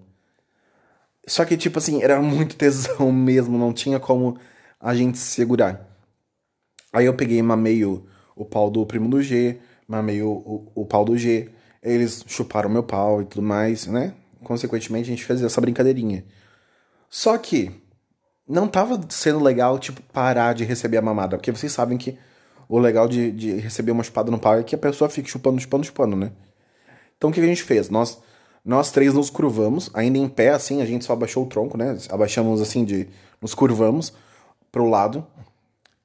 Só 1.27 1.43
que, 1.45 1.57
tipo 1.57 1.79
assim, 1.79 2.01
era 2.01 2.21
muito 2.21 2.55
tesão 2.55 3.11
mesmo, 3.13 3.57
não 3.57 3.73
tinha 3.73 3.99
como 3.99 4.37
a 4.79 4.95
gente 4.95 5.17
se 5.17 5.31
segurar. 5.31 5.87
Aí 6.93 7.05
eu 7.05 7.13
peguei 7.13 7.41
mamei 7.41 7.85
o, 7.85 8.05
o 8.35 8.45
pau 8.45 8.69
do 8.71 8.85
primo 8.85 9.09
do 9.09 9.21
G, 9.21 9.59
mamei 9.87 10.21
o, 10.23 10.31
o, 10.31 10.71
o 10.75 10.85
pau 10.85 11.05
do 11.05 11.17
G, 11.17 11.49
eles 11.83 12.23
chuparam 12.27 12.69
meu 12.69 12.83
pau 12.83 13.21
e 13.21 13.25
tudo 13.25 13.41
mais, 13.41 13.85
né? 13.85 14.13
Consequentemente, 14.43 15.09
a 15.09 15.11
gente 15.11 15.25
fez 15.25 15.41
essa 15.43 15.61
brincadeirinha. 15.61 16.25
Só 17.09 17.37
que 17.37 17.71
não 18.49 18.67
tava 18.67 18.99
sendo 19.09 19.39
legal, 19.39 19.77
tipo, 19.77 20.01
parar 20.11 20.53
de 20.53 20.65
receber 20.65 20.97
a 20.97 21.01
mamada, 21.01 21.37
porque 21.37 21.51
vocês 21.51 21.71
sabem 21.71 21.97
que 21.97 22.17
o 22.67 22.79
legal 22.79 23.07
de, 23.07 23.31
de 23.31 23.53
receber 23.57 23.91
uma 23.91 24.03
chupada 24.03 24.31
no 24.31 24.39
pau 24.39 24.55
é 24.55 24.63
que 24.63 24.73
a 24.73 24.77
pessoa 24.77 25.09
fique 25.09 25.29
chupando, 25.29 25.61
chupando, 25.61 25.85
chupando, 25.85 26.15
né? 26.15 26.31
Então 27.17 27.29
o 27.29 27.33
que 27.33 27.39
a 27.39 27.45
gente 27.45 27.63
fez? 27.63 27.89
Nós 27.89 28.19
nós 28.63 28.91
três 28.91 29.13
nos 29.13 29.29
curvamos, 29.29 29.89
ainda 29.93 30.17
em 30.17 30.27
pé, 30.27 30.49
assim, 30.49 30.81
a 30.81 30.85
gente 30.85 31.05
só 31.05 31.13
abaixou 31.13 31.43
o 31.43 31.47
tronco, 31.47 31.77
né? 31.77 31.97
Abaixamos 32.09 32.61
assim 32.61 32.83
de. 32.83 33.07
Nos 33.41 33.55
curvamos 33.55 34.13
pro 34.71 34.89
lado. 34.89 35.25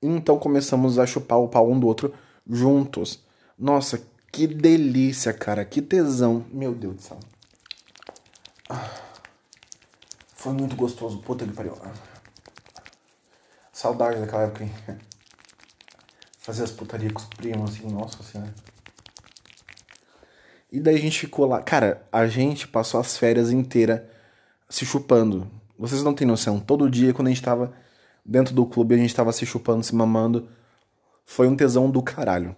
E 0.00 0.06
então 0.06 0.38
começamos 0.38 0.98
a 0.98 1.06
chupar 1.06 1.38
o 1.38 1.48
pau 1.48 1.70
um 1.70 1.78
do 1.78 1.86
outro 1.86 2.14
juntos. 2.48 3.20
Nossa, 3.58 4.00
que 4.30 4.46
delícia, 4.46 5.32
cara. 5.32 5.64
Que 5.64 5.82
tesão. 5.82 6.44
Meu 6.52 6.72
Deus 6.72 6.94
do 6.94 7.02
céu. 7.02 7.18
Foi 10.34 10.52
muito 10.52 10.76
gostoso, 10.76 11.18
puta 11.18 11.44
que 11.44 11.52
pariu. 11.52 11.74
Saudade 13.74 14.20
daquela 14.20 14.44
época, 14.44 14.62
hein? 14.62 14.72
Fazer 16.38 16.62
as 16.62 16.70
putarias 16.70 17.12
com 17.12 17.18
os 17.18 17.26
primos, 17.26 17.72
assim, 17.72 17.90
nossa 17.90 18.22
senhora. 18.22 18.54
E 20.70 20.78
daí 20.78 20.94
a 20.94 21.00
gente 21.00 21.18
ficou 21.18 21.44
lá. 21.44 21.60
Cara, 21.60 22.06
a 22.12 22.24
gente 22.28 22.68
passou 22.68 23.00
as 23.00 23.18
férias 23.18 23.50
inteiras 23.50 24.00
se 24.68 24.86
chupando. 24.86 25.50
Vocês 25.76 26.04
não 26.04 26.14
têm 26.14 26.24
noção. 26.24 26.60
Todo 26.60 26.88
dia, 26.88 27.12
quando 27.12 27.26
a 27.26 27.30
gente 27.30 27.42
tava 27.42 27.72
dentro 28.24 28.54
do 28.54 28.64
clube, 28.64 28.94
a 28.94 28.98
gente 28.98 29.14
tava 29.14 29.32
se 29.32 29.44
chupando, 29.44 29.82
se 29.82 29.92
mamando. 29.92 30.48
Foi 31.26 31.48
um 31.48 31.56
tesão 31.56 31.90
do 31.90 32.00
caralho. 32.00 32.54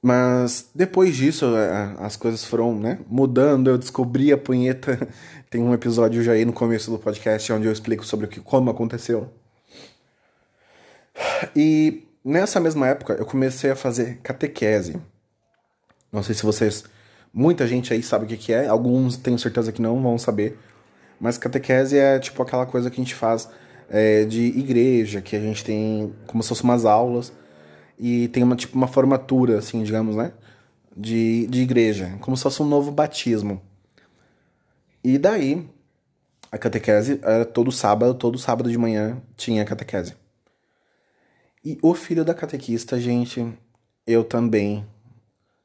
Mas 0.00 0.70
depois 0.74 1.16
disso, 1.16 1.56
é, 1.56 1.96
as 1.98 2.16
coisas 2.16 2.44
foram 2.44 2.78
né, 2.78 2.98
mudando. 3.08 3.68
Eu 3.68 3.78
descobri 3.78 4.32
a 4.32 4.38
punheta. 4.38 5.08
Tem 5.50 5.60
um 5.60 5.74
episódio 5.74 6.22
já 6.22 6.32
aí 6.32 6.44
no 6.44 6.52
começo 6.52 6.90
do 6.90 6.98
podcast 6.98 7.52
onde 7.52 7.66
eu 7.66 7.72
explico 7.72 8.04
sobre 8.04 8.26
o 8.26 8.28
que, 8.28 8.40
como 8.40 8.70
aconteceu. 8.70 9.32
E 11.56 12.06
nessa 12.24 12.60
mesma 12.60 12.86
época, 12.86 13.14
eu 13.14 13.26
comecei 13.26 13.70
a 13.70 13.76
fazer 13.76 14.18
catequese. 14.22 14.96
Não 16.12 16.22
sei 16.22 16.34
se 16.34 16.42
vocês. 16.42 16.84
Muita 17.32 17.66
gente 17.66 17.92
aí 17.92 18.02
sabe 18.02 18.24
o 18.24 18.28
que, 18.28 18.36
que 18.36 18.52
é, 18.52 18.68
alguns 18.68 19.16
tenho 19.16 19.38
certeza 19.38 19.72
que 19.72 19.82
não 19.82 20.00
vão 20.00 20.16
saber. 20.16 20.58
Mas 21.20 21.36
catequese 21.36 21.98
é 21.98 22.18
tipo 22.18 22.40
aquela 22.42 22.66
coisa 22.66 22.88
que 22.88 23.00
a 23.00 23.04
gente 23.04 23.14
faz 23.14 23.48
é, 23.90 24.24
de 24.24 24.42
igreja, 24.42 25.20
que 25.20 25.34
a 25.34 25.40
gente 25.40 25.64
tem 25.64 26.14
como 26.26 26.42
se 26.42 26.48
fossem 26.50 26.64
umas 26.64 26.84
aulas 26.84 27.32
e 27.98 28.28
tem 28.28 28.42
uma 28.42 28.56
tipo 28.56 28.76
uma 28.76 28.86
formatura, 28.86 29.58
assim, 29.58 29.82
digamos, 29.82 30.16
né? 30.16 30.32
De, 30.96 31.46
de 31.46 31.62
igreja, 31.62 32.16
como 32.20 32.36
se 32.36 32.42
fosse 32.42 32.62
um 32.62 32.66
novo 32.66 32.90
batismo. 32.90 33.60
E 35.02 35.16
daí, 35.18 35.68
a 36.50 36.58
catequese 36.58 37.20
era 37.22 37.44
todo 37.44 37.70
sábado, 37.70 38.14
todo 38.14 38.38
sábado 38.38 38.70
de 38.70 38.78
manhã 38.78 39.20
tinha 39.36 39.64
catequese. 39.64 40.14
E 41.64 41.78
o 41.82 41.94
filho 41.94 42.24
da 42.24 42.34
catequista, 42.34 43.00
gente, 43.00 43.46
eu 44.06 44.24
também 44.24 44.86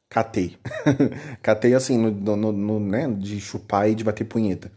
catei. 0.09 0.57
catei 1.41 1.73
assim, 1.73 1.97
no, 1.97 2.35
no, 2.35 2.51
no, 2.51 2.79
né, 2.79 3.07
de 3.09 3.39
chupar 3.39 3.89
e 3.89 3.95
de 3.95 4.03
bater 4.03 4.25
punheta. 4.25 4.71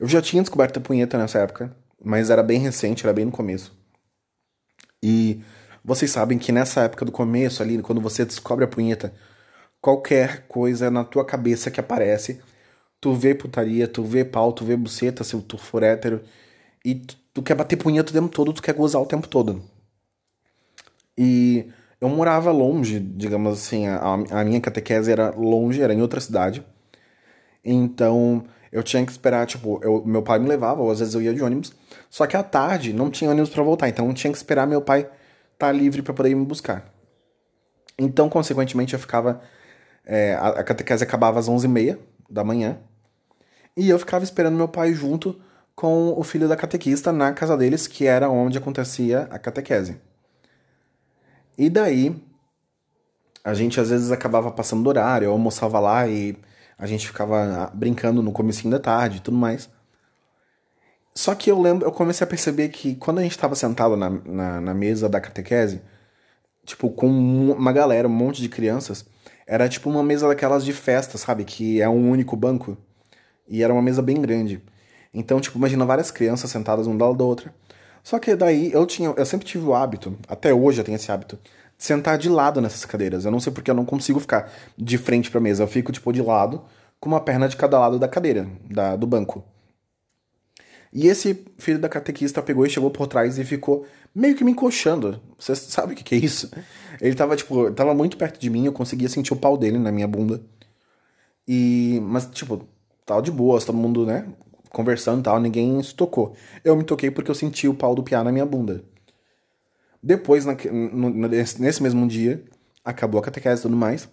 Eu 0.00 0.08
já 0.08 0.22
tinha 0.22 0.42
descoberto 0.42 0.78
a 0.78 0.80
punheta 0.80 1.18
nessa 1.18 1.38
época, 1.40 1.76
mas 2.02 2.30
era 2.30 2.42
bem 2.42 2.60
recente, 2.60 3.04
era 3.04 3.12
bem 3.12 3.24
no 3.24 3.30
começo. 3.30 3.76
E 5.02 5.42
vocês 5.84 6.10
sabem 6.10 6.38
que 6.38 6.52
nessa 6.52 6.82
época 6.82 7.04
do 7.04 7.12
começo 7.12 7.62
ali, 7.62 7.80
quando 7.82 8.00
você 8.00 8.24
descobre 8.24 8.64
a 8.64 8.68
punheta, 8.68 9.12
qualquer 9.80 10.46
coisa 10.48 10.90
na 10.90 11.04
tua 11.04 11.24
cabeça 11.24 11.70
que 11.70 11.80
aparece, 11.80 12.40
tu 13.00 13.14
vê 13.14 13.34
putaria, 13.34 13.86
tu 13.88 14.02
vê 14.02 14.24
pau, 14.24 14.52
tu 14.52 14.64
vê 14.64 14.76
buceta, 14.76 15.24
se 15.24 15.40
tu 15.42 15.58
for 15.58 15.82
hétero, 15.82 16.22
e 16.84 16.94
tu, 16.96 17.16
tu 17.34 17.42
quer 17.42 17.54
bater 17.54 17.76
punheta 17.76 18.10
o 18.10 18.14
tempo 18.14 18.28
todo, 18.28 18.52
tu 18.52 18.62
quer 18.62 18.74
gozar 18.74 19.00
o 19.00 19.06
tempo 19.06 19.28
todo. 19.28 19.62
E 21.16 21.70
eu 22.00 22.08
morava 22.08 22.50
longe, 22.52 23.00
digamos 23.00 23.52
assim, 23.54 23.86
a, 23.86 24.14
a 24.30 24.44
minha 24.44 24.60
catequese 24.60 25.10
era 25.10 25.30
longe, 25.30 25.82
era 25.82 25.92
em 25.94 26.00
outra 26.00 26.20
cidade. 26.20 26.64
Então 27.64 28.44
eu 28.70 28.82
tinha 28.82 29.04
que 29.04 29.10
esperar, 29.10 29.46
tipo, 29.46 29.80
eu, 29.82 30.04
meu 30.04 30.22
pai 30.22 30.38
me 30.38 30.48
levava, 30.48 30.82
ou 30.82 30.90
às 30.90 31.00
vezes 31.00 31.14
eu 31.14 31.22
ia 31.22 31.34
de 31.34 31.42
ônibus. 31.42 31.72
Só 32.10 32.26
que 32.26 32.36
à 32.36 32.42
tarde 32.42 32.92
não 32.92 33.10
tinha 33.10 33.30
ônibus 33.30 33.50
para 33.50 33.62
voltar, 33.62 33.88
então 33.88 34.06
eu 34.08 34.14
tinha 34.14 34.30
que 34.30 34.36
esperar 34.36 34.66
meu 34.66 34.80
pai 34.80 35.08
tá 35.58 35.72
livre 35.72 36.02
para 36.02 36.14
poder 36.14 36.34
me 36.34 36.44
buscar. 36.44 36.92
Então, 37.98 38.28
consequentemente, 38.28 38.94
eu 38.94 39.00
ficava. 39.00 39.40
É, 40.06 40.34
a, 40.36 40.62
catequese 40.64 41.02
acabava 41.02 41.38
às 41.38 41.48
11h30 41.48 41.98
da 42.30 42.44
manhã. 42.44 42.78
E 43.76 43.88
eu 43.88 43.98
ficava 43.98 44.24
esperando 44.24 44.56
meu 44.56 44.68
pai 44.68 44.94
junto 44.94 45.38
com 45.74 46.14
o 46.18 46.22
filho 46.22 46.48
da 46.48 46.56
catequista 46.56 47.12
na 47.12 47.32
casa 47.32 47.56
deles, 47.56 47.86
que 47.86 48.06
era 48.06 48.30
onde 48.30 48.58
acontecia 48.58 49.28
a 49.30 49.38
catequese. 49.38 50.00
E 51.56 51.68
daí, 51.68 52.16
a 53.44 53.54
gente 53.54 53.80
às 53.80 53.90
vezes 53.90 54.10
acabava 54.10 54.50
passando 54.50 54.82
do 54.82 54.88
horário, 54.88 55.26
eu 55.26 55.32
almoçava 55.32 55.78
lá 55.78 56.06
e 56.08 56.36
a 56.78 56.86
gente 56.86 57.06
ficava 57.06 57.70
brincando 57.74 58.22
no 58.22 58.32
comecinho 58.32 58.70
da 58.70 58.78
tarde 58.78 59.18
e 59.18 59.20
tudo 59.20 59.36
mais. 59.36 59.68
Só 61.18 61.34
que 61.34 61.50
eu 61.50 61.60
lembro, 61.60 61.84
eu 61.84 61.90
comecei 61.90 62.24
a 62.24 62.28
perceber 62.28 62.68
que 62.68 62.94
quando 62.94 63.18
a 63.18 63.22
gente 63.22 63.32
estava 63.32 63.56
sentado 63.56 63.96
na, 63.96 64.08
na, 64.08 64.60
na, 64.60 64.72
mesa 64.72 65.08
da 65.08 65.20
catequese, 65.20 65.82
tipo, 66.64 66.88
com 66.90 67.08
uma 67.08 67.72
galera, 67.72 68.06
um 68.06 68.10
monte 68.10 68.40
de 68.40 68.48
crianças, 68.48 69.04
era 69.44 69.68
tipo 69.68 69.90
uma 69.90 70.00
mesa 70.00 70.28
daquelas 70.28 70.64
de 70.64 70.72
festa, 70.72 71.18
sabe? 71.18 71.42
Que 71.42 71.82
é 71.82 71.88
um 71.88 72.08
único 72.08 72.36
banco. 72.36 72.78
E 73.48 73.64
era 73.64 73.72
uma 73.72 73.82
mesa 73.82 74.00
bem 74.00 74.20
grande. 74.22 74.62
Então, 75.12 75.40
tipo, 75.40 75.58
imagina 75.58 75.84
várias 75.84 76.12
crianças 76.12 76.52
sentadas 76.52 76.86
um 76.86 76.96
do 76.96 77.04
lado 77.04 77.16
da 77.18 77.24
outra. 77.24 77.52
Só 78.04 78.20
que 78.20 78.36
daí 78.36 78.70
eu 78.72 78.86
tinha, 78.86 79.12
eu 79.16 79.26
sempre 79.26 79.44
tive 79.44 79.66
o 79.66 79.74
hábito, 79.74 80.16
até 80.28 80.54
hoje 80.54 80.80
eu 80.80 80.84
tenho 80.84 80.94
esse 80.94 81.10
hábito, 81.10 81.36
de 81.76 81.82
sentar 81.84 82.16
de 82.16 82.28
lado 82.28 82.60
nessas 82.60 82.84
cadeiras. 82.84 83.24
Eu 83.24 83.32
não 83.32 83.40
sei 83.40 83.52
porque 83.52 83.72
eu 83.72 83.74
não 83.74 83.84
consigo 83.84 84.20
ficar 84.20 84.52
de 84.76 84.96
frente 84.96 85.32
pra 85.32 85.40
mesa. 85.40 85.64
Eu 85.64 85.68
fico, 85.68 85.90
tipo, 85.90 86.12
de 86.12 86.22
lado, 86.22 86.62
com 87.00 87.08
uma 87.08 87.20
perna 87.20 87.48
de 87.48 87.56
cada 87.56 87.76
lado 87.76 87.98
da 87.98 88.06
cadeira, 88.06 88.48
da, 88.70 88.94
do 88.94 89.04
banco. 89.04 89.44
E 90.92 91.06
esse 91.06 91.44
filho 91.58 91.78
da 91.78 91.88
catequista 91.88 92.42
pegou 92.42 92.64
e 92.66 92.70
chegou 92.70 92.90
por 92.90 93.06
trás 93.06 93.38
e 93.38 93.44
ficou 93.44 93.86
meio 94.14 94.34
que 94.34 94.44
me 94.44 94.52
encoxando. 94.52 95.20
Você 95.38 95.54
sabe 95.54 95.92
o 95.92 95.96
que, 95.96 96.02
que 96.02 96.14
é 96.14 96.18
isso? 96.18 96.50
Ele 97.00 97.14
tava, 97.14 97.36
tipo, 97.36 97.70
tava 97.72 97.94
muito 97.94 98.16
perto 98.16 98.40
de 98.40 98.48
mim, 98.48 98.66
eu 98.66 98.72
conseguia 98.72 99.08
sentir 99.08 99.32
o 99.32 99.36
pau 99.36 99.56
dele 99.56 99.78
na 99.78 99.92
minha 99.92 100.08
bunda. 100.08 100.40
E. 101.46 102.00
Mas, 102.02 102.26
tipo, 102.26 102.66
tava 103.04 103.22
de 103.22 103.30
boas, 103.30 103.64
todo 103.64 103.76
mundo, 103.76 104.06
né? 104.06 104.26
conversando 104.70 105.20
e 105.20 105.22
tal, 105.22 105.40
ninguém 105.40 105.82
se 105.82 105.94
tocou. 105.94 106.34
Eu 106.64 106.76
me 106.76 106.84
toquei 106.84 107.10
porque 107.10 107.30
eu 107.30 107.34
senti 107.34 107.68
o 107.68 107.74
pau 107.74 107.94
do 107.94 108.02
piá 108.02 108.22
na 108.22 108.32
minha 108.32 108.46
bunda. 108.46 108.84
Depois, 110.02 110.44
na, 110.44 110.54
no, 110.54 111.10
nesse 111.10 111.82
mesmo 111.82 112.06
dia, 112.06 112.42
acabou 112.84 113.18
a 113.18 113.22
catequese 113.22 113.60
e 113.60 113.62
tudo 113.62 113.76
mais. 113.76 114.08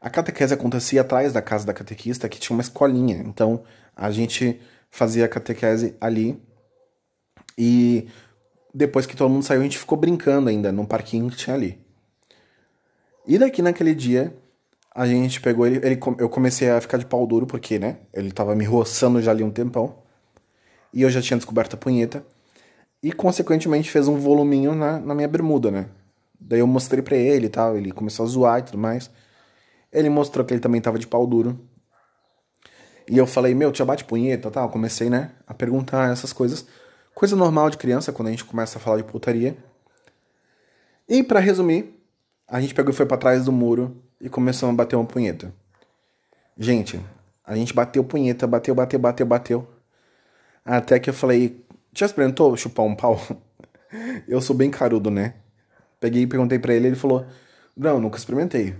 A 0.00 0.10
catequese 0.10 0.52
acontecia 0.52 1.00
atrás 1.00 1.32
da 1.32 1.40
casa 1.40 1.64
da 1.64 1.72
catequista, 1.72 2.28
que 2.28 2.38
tinha 2.38 2.54
uma 2.54 2.60
escolinha. 2.60 3.22
Então, 3.26 3.62
a 3.96 4.10
gente 4.10 4.60
fazia 4.94 5.24
a 5.24 5.28
catequese 5.28 5.96
ali. 6.00 6.40
E 7.58 8.06
depois 8.72 9.06
que 9.06 9.16
todo 9.16 9.28
mundo 9.28 9.44
saiu, 9.44 9.60
a 9.60 9.64
gente 9.64 9.76
ficou 9.76 9.98
brincando 9.98 10.48
ainda 10.48 10.70
no 10.70 10.86
parquinho 10.86 11.28
que 11.28 11.36
tinha 11.36 11.56
ali. 11.56 11.80
E 13.26 13.36
daqui 13.36 13.60
naquele 13.60 13.92
dia, 13.92 14.32
a 14.94 15.04
gente 15.04 15.40
pegou 15.40 15.66
ele, 15.66 15.84
ele, 15.84 15.98
eu 16.18 16.28
comecei 16.28 16.70
a 16.70 16.80
ficar 16.80 16.96
de 16.98 17.06
pau 17.06 17.26
duro, 17.26 17.44
porque, 17.44 17.76
né, 17.76 17.96
ele 18.12 18.30
tava 18.30 18.54
me 18.54 18.64
roçando 18.64 19.20
já 19.20 19.32
ali 19.32 19.42
um 19.42 19.50
tempão. 19.50 19.98
E 20.92 21.02
eu 21.02 21.10
já 21.10 21.20
tinha 21.20 21.36
descoberto 21.36 21.74
a 21.74 21.76
punheta. 21.76 22.24
E, 23.02 23.10
consequentemente, 23.12 23.90
fez 23.90 24.06
um 24.06 24.16
voluminho 24.16 24.76
na, 24.76 25.00
na 25.00 25.12
minha 25.12 25.26
bermuda, 25.26 25.72
né. 25.72 25.88
Daí 26.38 26.60
eu 26.60 26.68
mostrei 26.68 27.02
pra 27.02 27.16
ele 27.16 27.46
e 27.46 27.50
tal, 27.50 27.76
ele 27.76 27.90
começou 27.90 28.24
a 28.24 28.28
zoar 28.28 28.60
e 28.60 28.62
tudo 28.62 28.78
mais. 28.78 29.10
Ele 29.92 30.08
mostrou 30.08 30.46
que 30.46 30.54
ele 30.54 30.60
também 30.60 30.80
tava 30.80 31.00
de 31.00 31.06
pau 31.08 31.26
duro. 31.26 31.58
E 33.08 33.18
eu 33.18 33.26
falei, 33.26 33.54
meu, 33.54 33.70
tia 33.70 33.84
bate 33.84 34.04
punheta 34.04 34.50
tal. 34.50 34.68
Comecei, 34.68 35.10
né, 35.10 35.32
a 35.46 35.54
perguntar 35.54 36.10
essas 36.10 36.32
coisas. 36.32 36.66
Coisa 37.14 37.36
normal 37.36 37.70
de 37.70 37.76
criança 37.76 38.12
quando 38.12 38.28
a 38.28 38.30
gente 38.30 38.44
começa 38.44 38.78
a 38.78 38.80
falar 38.80 38.96
de 38.96 39.04
putaria. 39.04 39.56
E 41.08 41.22
para 41.22 41.38
resumir, 41.38 41.94
a 42.48 42.60
gente 42.60 42.74
pegou 42.74 42.92
e 42.92 42.96
foi 42.96 43.06
para 43.06 43.16
trás 43.16 43.44
do 43.44 43.52
muro 43.52 44.02
e 44.20 44.28
começamos 44.28 44.74
a 44.74 44.76
bater 44.76 44.96
uma 44.96 45.04
punheta. 45.04 45.52
Gente, 46.56 47.00
a 47.44 47.54
gente 47.54 47.74
bateu 47.74 48.02
punheta, 48.02 48.46
bateu, 48.46 48.74
bateu, 48.74 48.98
bateu, 48.98 49.26
bateu. 49.26 49.68
Até 50.64 50.98
que 50.98 51.10
eu 51.10 51.14
falei, 51.14 51.62
já 51.92 52.06
experimentou 52.06 52.56
chupar 52.56 52.86
um 52.86 52.94
pau? 52.94 53.20
eu 54.26 54.40
sou 54.40 54.56
bem 54.56 54.70
carudo, 54.70 55.10
né? 55.10 55.34
Peguei 56.00 56.22
e 56.22 56.26
perguntei 56.26 56.58
para 56.58 56.74
ele, 56.74 56.88
ele 56.88 56.96
falou, 56.96 57.26
não, 57.76 58.00
nunca 58.00 58.16
experimentei. 58.16 58.74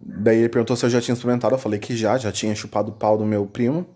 Daí 0.00 0.38
ele 0.38 0.48
perguntou 0.48 0.76
se 0.76 0.86
eu 0.86 0.90
já 0.90 1.00
tinha 1.00 1.12
experimentado, 1.12 1.54
eu 1.54 1.58
falei 1.58 1.78
que 1.78 1.94
já, 1.94 2.16
já 2.16 2.32
tinha 2.32 2.54
chupado 2.54 2.90
o 2.90 2.94
pau 2.94 3.18
do 3.18 3.24
meu 3.26 3.46
primo, 3.46 3.86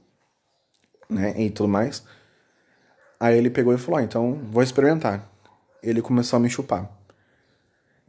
né, 1.08 1.34
e 1.40 1.50
tudo 1.50 1.68
mais. 1.68 2.04
Aí 3.18 3.38
ele 3.38 3.48
pegou 3.48 3.72
e 3.72 3.78
falou, 3.78 4.00
ah, 4.00 4.02
então 4.02 4.40
vou 4.50 4.62
experimentar. 4.62 5.30
Ele 5.82 6.02
começou 6.02 6.36
a 6.36 6.40
me 6.40 6.50
chupar. 6.50 6.90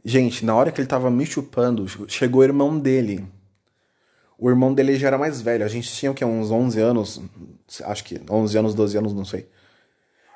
Gente, 0.04 0.44
na 0.44 0.54
hora 0.54 0.70
que 0.70 0.80
ele 0.80 0.86
tava 0.86 1.10
me 1.10 1.24
chupando, 1.24 1.86
chegou 2.08 2.40
o 2.40 2.44
irmão 2.44 2.78
dele. 2.78 3.26
O 4.38 4.50
irmão 4.50 4.74
dele 4.74 4.96
já 4.96 5.08
era 5.08 5.18
mais 5.18 5.40
velho. 5.40 5.64
A 5.64 5.68
gente 5.68 5.90
tinha 5.90 6.12
o 6.12 6.14
que? 6.14 6.24
Uns 6.24 6.50
11 6.50 6.80
anos. 6.80 7.20
Acho 7.84 8.04
que 8.04 8.20
11 8.30 8.58
anos, 8.58 8.74
12 8.74 8.98
anos, 8.98 9.14
não 9.14 9.24
sei. 9.24 9.48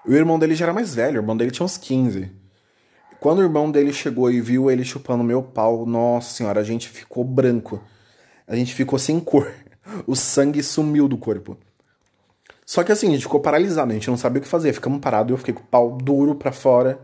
O 0.07 0.13
irmão 0.13 0.39
dele 0.39 0.55
já 0.55 0.65
era 0.65 0.73
mais 0.73 0.95
velho. 0.95 1.19
O 1.19 1.23
irmão 1.23 1.37
dele 1.37 1.51
tinha 1.51 1.65
uns 1.65 1.77
15. 1.77 2.33
Quando 3.21 3.41
o 3.41 3.43
irmão 3.43 3.71
dele 3.71 3.93
chegou 3.93 4.31
e 4.31 4.41
viu 4.41 4.71
ele 4.71 4.83
chupando 4.83 5.23
meu 5.23 5.43
pau, 5.43 5.85
nossa 5.85 6.35
senhora, 6.35 6.61
a 6.61 6.65
gente 6.65 6.89
ficou 6.89 7.23
branco. 7.23 7.81
A 8.49 8.57
gente 8.57 8.75
ficou 8.75 8.99
sem 8.99 9.21
cor. 9.21 9.53
O 10.07 10.17
sangue 10.17 10.63
sumiu 10.63 11.07
do 11.07 11.19
corpo. 11.19 11.59
Só 12.65 12.83
que 12.83 12.93
assim, 12.93 13.09
a 13.09 13.11
gente 13.11 13.23
ficou 13.23 13.41
paralisado, 13.41 13.91
a 13.91 13.95
gente 13.95 14.09
não 14.09 14.17
sabia 14.17 14.39
o 14.39 14.43
que 14.43 14.49
fazer. 14.49 14.73
Ficamos 14.73 15.01
parados 15.01 15.31
eu 15.33 15.37
fiquei 15.37 15.53
com 15.53 15.61
o 15.61 15.67
pau 15.67 15.97
duro 15.97 16.35
pra 16.35 16.51
fora. 16.51 16.99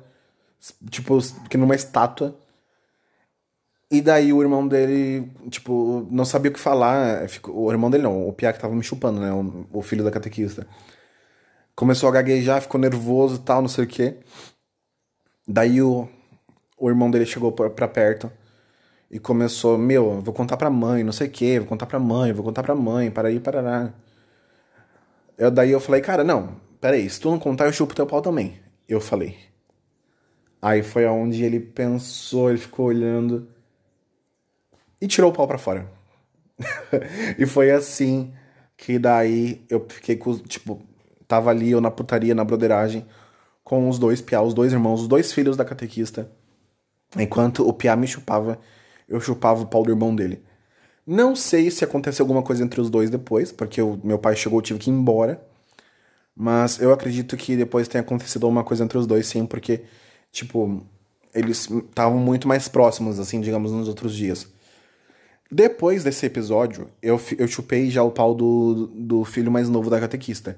Tipo, 0.88 1.18
que 1.50 1.58
numa 1.58 1.74
estátua. 1.74 2.34
E 3.90 4.00
daí 4.00 4.32
o 4.32 4.42
irmão 4.42 4.66
dele, 4.66 5.30
tipo, 5.50 6.06
não 6.10 6.24
sabia 6.24 6.50
o 6.50 6.54
que 6.54 6.60
falar. 6.60 7.26
O 7.48 7.70
irmão 7.70 7.90
dele 7.90 8.04
não, 8.04 8.26
o 8.26 8.32
Pia 8.32 8.52
que 8.52 8.58
tava 8.58 8.74
me 8.74 8.82
chupando, 8.82 9.20
né? 9.20 9.30
O, 9.72 9.82
filho 9.82 10.02
da 10.02 10.10
catequista. 10.10 10.66
Começou 11.74 12.08
a 12.08 12.12
gaguejar, 12.12 12.62
ficou 12.62 12.80
nervoso 12.80 13.36
e 13.36 13.38
tal, 13.40 13.60
não 13.60 13.68
sei 13.68 13.84
o 13.84 13.86
quê. 13.86 14.16
Daí 15.46 15.80
o, 15.80 16.08
o 16.78 16.88
irmão 16.88 17.10
dele 17.10 17.26
chegou 17.26 17.52
pra 17.52 17.88
perto 17.88 18.30
e 19.10 19.18
começou, 19.18 19.78
meu, 19.78 20.20
vou 20.20 20.34
contar 20.34 20.56
pra 20.56 20.68
mãe, 20.68 21.04
não 21.04 21.12
sei 21.12 21.28
o 21.28 21.30
quê, 21.30 21.58
vou 21.58 21.68
contar 21.68 21.86
pra 21.86 21.98
mãe, 21.98 22.32
vou 22.32 22.44
contar 22.44 22.62
pra 22.62 22.74
mãe, 22.74 23.10
para 23.10 23.28
aí, 23.28 23.38
parará. 23.38 23.92
Eu, 25.38 25.50
daí 25.50 25.70
eu 25.70 25.80
falei, 25.80 26.00
cara, 26.00 26.24
não, 26.24 26.56
peraí, 26.80 27.08
se 27.08 27.20
tu 27.20 27.30
não 27.30 27.38
contar, 27.38 27.66
eu 27.66 27.72
chupo 27.72 27.94
teu 27.94 28.06
pau 28.06 28.20
também. 28.20 28.58
Eu 28.88 29.00
falei. 29.00 29.36
Aí 30.60 30.82
foi 30.82 31.06
aonde 31.06 31.44
ele 31.44 31.60
pensou, 31.60 32.50
ele 32.50 32.58
ficou 32.58 32.86
olhando 32.86 33.48
e 35.00 35.06
tirou 35.06 35.30
o 35.30 35.34
pau 35.34 35.46
para 35.46 35.58
fora. 35.58 35.90
e 37.38 37.46
foi 37.46 37.70
assim 37.70 38.32
que 38.76 38.98
daí 38.98 39.64
eu 39.70 39.86
fiquei 39.88 40.16
com, 40.16 40.36
tipo, 40.38 40.82
tava 41.28 41.50
ali 41.50 41.70
eu 41.70 41.80
na 41.80 41.90
putaria, 41.90 42.34
na 42.34 42.44
broderagem, 42.44 43.06
com 43.66 43.88
os 43.88 43.98
dois 43.98 44.20
piá, 44.20 44.40
os 44.40 44.54
dois 44.54 44.72
irmãos, 44.72 45.00
os 45.02 45.08
dois 45.08 45.32
filhos 45.32 45.56
da 45.56 45.64
catequista. 45.64 46.30
Enquanto 47.18 47.68
o 47.68 47.72
piá 47.72 47.96
me 47.96 48.06
chupava, 48.06 48.60
eu 49.08 49.20
chupava 49.20 49.62
o 49.62 49.66
pau 49.66 49.82
do 49.82 49.90
irmão 49.90 50.14
dele. 50.14 50.40
Não 51.04 51.34
sei 51.34 51.68
se 51.72 51.82
aconteceu 51.82 52.22
alguma 52.22 52.44
coisa 52.44 52.62
entre 52.62 52.80
os 52.80 52.88
dois 52.88 53.10
depois, 53.10 53.50
porque 53.50 53.82
o 53.82 53.98
meu 54.04 54.20
pai 54.20 54.36
chegou, 54.36 54.60
eu 54.60 54.62
tive 54.62 54.78
que 54.78 54.88
ir 54.88 54.92
embora. 54.92 55.44
Mas 56.32 56.80
eu 56.80 56.92
acredito 56.92 57.36
que 57.36 57.56
depois 57.56 57.88
tenha 57.88 58.02
acontecido 58.02 58.44
alguma 58.44 58.62
coisa 58.62 58.84
entre 58.84 58.98
os 58.98 59.06
dois, 59.06 59.26
sim, 59.26 59.44
porque, 59.44 59.82
tipo, 60.30 60.80
eles 61.34 61.68
estavam 61.68 62.18
muito 62.18 62.46
mais 62.46 62.68
próximos, 62.68 63.18
assim, 63.18 63.40
digamos, 63.40 63.72
nos 63.72 63.88
outros 63.88 64.14
dias. 64.14 64.46
Depois 65.50 66.04
desse 66.04 66.24
episódio, 66.24 66.86
eu, 67.02 67.20
eu 67.36 67.48
chupei 67.48 67.90
já 67.90 68.04
o 68.04 68.12
pau 68.12 68.32
do, 68.32 68.86
do 68.94 69.24
filho 69.24 69.50
mais 69.50 69.68
novo 69.68 69.90
da 69.90 69.98
catequista, 69.98 70.56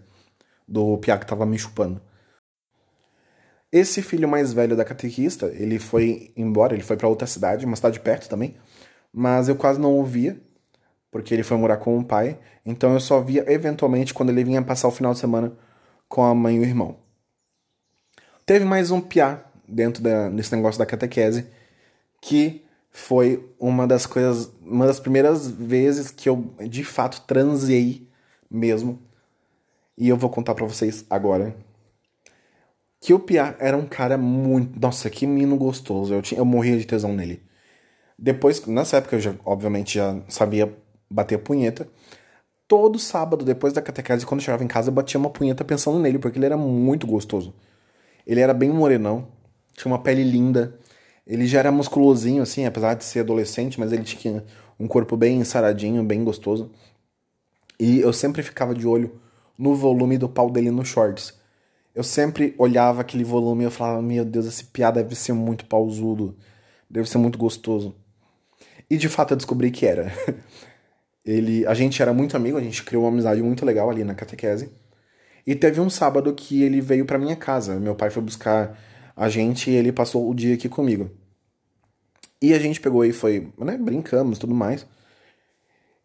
do 0.68 0.98
Piá 0.98 1.16
que 1.16 1.26
tava 1.26 1.46
me 1.46 1.58
chupando. 1.58 2.02
Esse 3.70 4.00
filho 4.02 4.28
mais 4.28 4.52
velho 4.52 4.76
da 4.76 4.84
catequista, 4.84 5.46
ele 5.46 5.78
foi 5.78 6.32
embora, 6.36 6.74
ele 6.74 6.82
foi 6.82 6.96
para 6.96 7.08
outra 7.08 7.26
cidade, 7.26 7.66
uma 7.66 7.76
cidade 7.76 8.00
perto 8.00 8.28
também, 8.28 8.56
mas 9.12 9.48
eu 9.48 9.56
quase 9.56 9.78
não 9.78 9.92
ouvia, 9.92 10.40
porque 11.10 11.34
ele 11.34 11.42
foi 11.42 11.56
morar 11.56 11.76
com 11.76 11.98
o 11.98 12.04
pai, 12.04 12.38
então 12.64 12.94
eu 12.94 13.00
só 13.00 13.20
via 13.20 13.44
eventualmente 13.52 14.14
quando 14.14 14.30
ele 14.30 14.44
vinha 14.44 14.62
passar 14.62 14.88
o 14.88 14.92
final 14.92 15.12
de 15.12 15.18
semana 15.18 15.52
com 16.08 16.24
a 16.24 16.34
mãe 16.34 16.56
e 16.56 16.60
o 16.60 16.64
irmão. 16.64 16.96
Teve 18.46 18.64
mais 18.64 18.90
um 18.90 19.00
piá 19.00 19.44
dentro 19.68 20.02
da, 20.02 20.30
desse 20.30 20.56
negócio 20.56 20.78
da 20.78 20.86
catequese, 20.86 21.46
que 22.22 22.64
foi 22.90 23.46
uma 23.60 23.86
das 23.86 24.06
coisas, 24.06 24.50
uma 24.62 24.86
das 24.86 24.98
primeiras 24.98 25.46
vezes 25.48 26.10
que 26.10 26.28
eu 26.28 26.54
de 26.68 26.82
fato 26.82 27.22
transei 27.26 28.08
mesmo. 28.50 29.00
E 29.96 30.08
eu 30.08 30.16
vou 30.16 30.30
contar 30.30 30.54
para 30.54 30.64
vocês 30.64 31.04
agora. 31.10 31.54
Que 33.00 33.14
o 33.14 33.18
Pia 33.18 33.56
era 33.60 33.76
um 33.76 33.86
cara 33.86 34.18
muito. 34.18 34.78
Nossa, 34.80 35.08
que 35.10 35.26
menino 35.26 35.56
gostoso. 35.56 36.14
Eu, 36.14 36.22
tinha, 36.22 36.40
eu 36.40 36.44
morria 36.44 36.78
de 36.78 36.86
tesão 36.86 37.14
nele. 37.14 37.42
Depois, 38.18 38.64
nessa 38.66 38.96
época 38.98 39.16
eu 39.16 39.20
já, 39.20 39.34
obviamente, 39.44 39.94
já 39.94 40.20
sabia 40.28 40.76
bater 41.10 41.38
punheta. 41.38 41.88
Todo 42.66 42.98
sábado, 42.98 43.44
depois 43.44 43.72
da 43.72 43.80
catequese, 43.80 44.26
quando 44.26 44.40
eu 44.40 44.44
chegava 44.44 44.64
em 44.64 44.68
casa, 44.68 44.90
eu 44.90 44.94
batia 44.94 45.18
uma 45.18 45.30
punheta 45.30 45.64
pensando 45.64 45.98
nele, 45.98 46.18
porque 46.18 46.38
ele 46.38 46.46
era 46.46 46.56
muito 46.56 47.06
gostoso. 47.06 47.54
Ele 48.26 48.40
era 48.40 48.52
bem 48.52 48.70
morenão, 48.70 49.28
tinha 49.74 49.90
uma 49.90 50.02
pele 50.02 50.22
linda, 50.22 50.78
ele 51.26 51.46
já 51.46 51.60
era 51.60 51.72
musculosinho, 51.72 52.42
assim, 52.42 52.66
apesar 52.66 52.94
de 52.94 53.04
ser 53.04 53.20
adolescente, 53.20 53.80
mas 53.80 53.92
ele 53.92 54.02
tinha 54.02 54.44
um 54.78 54.86
corpo 54.86 55.16
bem 55.16 55.42
saradinho, 55.44 56.04
bem 56.04 56.24
gostoso. 56.24 56.70
E 57.80 58.00
eu 58.00 58.12
sempre 58.12 58.42
ficava 58.42 58.74
de 58.74 58.86
olho 58.86 59.20
no 59.56 59.74
volume 59.74 60.18
do 60.18 60.28
pau 60.28 60.50
dele 60.50 60.70
nos 60.70 60.88
shorts. 60.88 61.37
Eu 61.98 62.04
sempre 62.04 62.54
olhava 62.56 63.00
aquele 63.00 63.24
volume 63.24 63.64
e 63.64 63.66
eu 63.66 63.72
falava, 63.72 64.00
meu 64.00 64.24
Deus, 64.24 64.46
esse 64.46 64.66
piá 64.66 64.88
deve 64.88 65.16
ser 65.16 65.32
muito 65.32 65.64
pausudo, 65.64 66.38
deve 66.88 67.10
ser 67.10 67.18
muito 67.18 67.36
gostoso. 67.36 67.92
E 68.88 68.96
de 68.96 69.08
fato 69.08 69.32
eu 69.32 69.36
descobri 69.36 69.72
que 69.72 69.84
era. 69.84 70.12
Ele, 71.26 71.66
a 71.66 71.74
gente 71.74 72.00
era 72.00 72.12
muito 72.14 72.36
amigo, 72.36 72.56
a 72.56 72.60
gente 72.60 72.84
criou 72.84 73.02
uma 73.02 73.10
amizade 73.10 73.42
muito 73.42 73.66
legal 73.66 73.90
ali 73.90 74.04
na 74.04 74.14
catequese. 74.14 74.70
E 75.44 75.56
teve 75.56 75.80
um 75.80 75.90
sábado 75.90 76.32
que 76.34 76.62
ele 76.62 76.80
veio 76.80 77.04
para 77.04 77.18
minha 77.18 77.34
casa. 77.34 77.80
Meu 77.80 77.96
pai 77.96 78.10
foi 78.10 78.22
buscar 78.22 78.78
a 79.16 79.28
gente 79.28 79.68
e 79.68 79.74
ele 79.74 79.90
passou 79.90 80.30
o 80.30 80.32
dia 80.32 80.54
aqui 80.54 80.68
comigo. 80.68 81.10
E 82.40 82.54
a 82.54 82.60
gente 82.60 82.80
pegou 82.80 83.04
e 83.04 83.12
foi, 83.12 83.52
né, 83.58 83.76
brincamos 83.76 84.38
tudo 84.38 84.54
mais. 84.54 84.86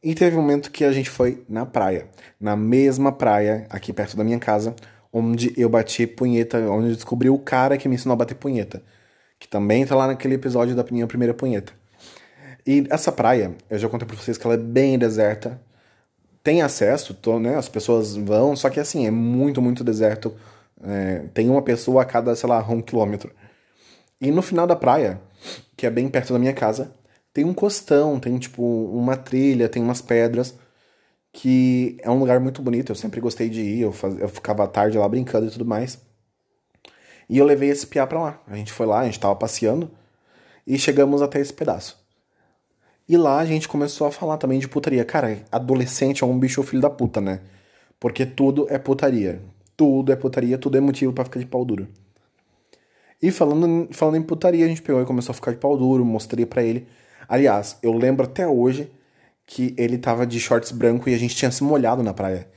E 0.02 0.16
teve 0.16 0.36
um 0.36 0.42
momento 0.42 0.72
que 0.72 0.84
a 0.84 0.92
gente 0.92 1.10
foi 1.12 1.46
na 1.48 1.68
praia, 1.68 2.10
na 2.40 2.56
mesma 2.56 3.12
praia 3.12 3.68
aqui 3.70 3.94
perto 3.94 4.18
da 4.18 4.24
minha 4.24 4.40
casa, 4.40 4.76
onde 5.14 5.54
eu 5.56 5.70
bati 5.70 6.08
punheta, 6.08 6.58
onde 6.70 6.90
eu 6.90 6.96
descobri 6.96 7.30
o 7.30 7.38
cara 7.38 7.78
que 7.78 7.88
me 7.88 7.96
ensinou 7.96 8.14
a 8.14 8.18
bater 8.18 8.36
punheta, 8.36 8.82
que 9.40 9.48
também 9.48 9.86
tá 9.86 9.96
lá 9.96 10.08
naquele 10.08 10.36
episódio 10.36 10.76
da 10.76 10.84
minha 10.90 11.08
primeira 11.08 11.34
punheta. 11.34 11.72
E 12.66 12.86
essa 12.90 13.12
praia, 13.12 13.56
eu 13.70 13.78
já 13.78 13.88
contei 13.88 14.08
pra 14.08 14.18
vocês 14.18 14.38
que 14.38 14.48
ela 14.48 14.56
é 14.56 14.58
bem 14.58 14.98
deserta, 14.98 15.62
tem 16.44 16.62
acesso, 16.62 17.14
tô, 17.14 17.40
né, 17.40 17.56
as 17.56 17.70
pessoas 17.70 18.16
vão, 18.16 18.56
só 18.56 18.70
que 18.70 18.80
assim, 18.80 19.06
é 19.06 19.12
muito, 19.12 19.62
muito 19.62 19.84
deserto 19.84 20.34
é, 20.84 21.26
tem 21.34 21.50
uma 21.50 21.62
pessoa 21.62 22.02
a 22.02 22.06
cada, 22.06 22.36
sei 22.36 22.50
lá, 22.50 22.60
um 22.70 22.82
quilômetro. 22.82 23.32
E 24.20 24.32
no 24.32 24.42
final 24.42 24.68
da 24.68 24.76
praia, 24.76 25.22
que 25.78 25.86
é 25.86 25.90
bem 25.90 26.10
perto 26.10 26.34
da 26.34 26.40
minha 26.40 26.54
casa, 26.54 26.94
tem 27.34 27.46
um 27.46 27.54
costão, 27.54 28.20
tem 28.20 28.38
tipo 28.38 28.64
uma 28.64 29.16
trilha, 29.16 29.70
tem 29.70 29.82
umas 29.82 30.02
pedras, 30.02 30.56
que 31.34 31.98
é 32.02 32.10
um 32.10 32.18
lugar 32.18 32.40
muito 32.40 32.62
bonito. 32.62 32.94
Eu 32.94 32.96
sempre 32.96 33.20
gostei 33.20 33.50
de 33.50 33.60
ir, 33.60 33.82
eu, 33.82 33.92
faz... 33.92 34.18
eu 34.18 34.30
ficava 34.30 34.66
tarde 34.66 34.98
lá 34.98 35.10
brincando 35.10 35.48
e 35.48 35.52
tudo 35.52 35.66
mais. 35.66 36.00
E 37.30 37.38
eu 37.38 37.46
levei 37.46 37.70
esse 37.70 37.86
piá 37.86 38.08
pra 38.08 38.22
lá. 38.22 38.42
A 38.48 38.56
gente 38.56 38.72
foi 38.72 38.86
lá, 38.86 39.02
a 39.02 39.06
gente 39.06 39.20
tava 39.20 39.36
passeando 39.36 39.92
e 40.66 40.78
chegamos 40.78 41.22
até 41.22 41.42
esse 41.42 41.52
pedaço. 41.52 42.02
E 43.10 43.18
lá 43.18 43.40
a 43.40 43.46
gente 43.46 43.68
começou 43.68 44.08
a 44.08 44.12
falar 44.12 44.38
também 44.38 44.60
de 44.60 44.70
putaria. 44.70 45.04
Cara, 45.04 45.44
adolescente 45.52 46.24
é 46.24 46.26
um 46.26 46.40
bicho 46.40 46.64
filho 46.64 46.82
da 46.82 46.90
puta, 46.90 47.20
né? 47.20 47.42
Porque 48.00 48.26
tudo 48.26 48.66
é 48.70 48.78
putaria 48.78 49.42
tudo 49.76 50.12
é 50.12 50.16
putaria, 50.16 50.58
tudo 50.58 50.78
é 50.78 50.82
motivo 50.82 51.14
para 51.14 51.26
ficar 51.26 51.40
de 51.40 51.46
pau 51.46 51.66
duro. 51.66 51.88
E 53.22 53.32
falando, 53.32 53.88
falando 53.92 54.18
em 54.18 54.22
putaria, 54.22 54.66
a 54.66 54.68
gente 54.68 54.82
pegou 54.82 55.02
e 55.02 55.06
começou 55.06 55.32
a 55.32 55.36
ficar 55.36 55.52
de 55.52 55.58
pau 55.58 55.78
duro, 55.78 56.04
mostrei 56.04 56.46
para 56.46 56.64
ele. 56.64 56.88
Aliás, 57.28 57.78
eu 57.82 57.94
lembro 57.94 58.26
até 58.26 58.48
hoje 58.48 58.92
que 59.46 59.74
ele 59.78 59.98
tava 59.98 60.26
de 60.26 60.40
shorts 60.40 60.72
branco 60.72 61.10
e 61.10 61.14
a 61.14 61.18
gente 61.18 61.36
tinha 61.36 61.52
se 61.52 61.64
molhado 61.64 62.04
na 62.04 62.14
praia. 62.14 62.50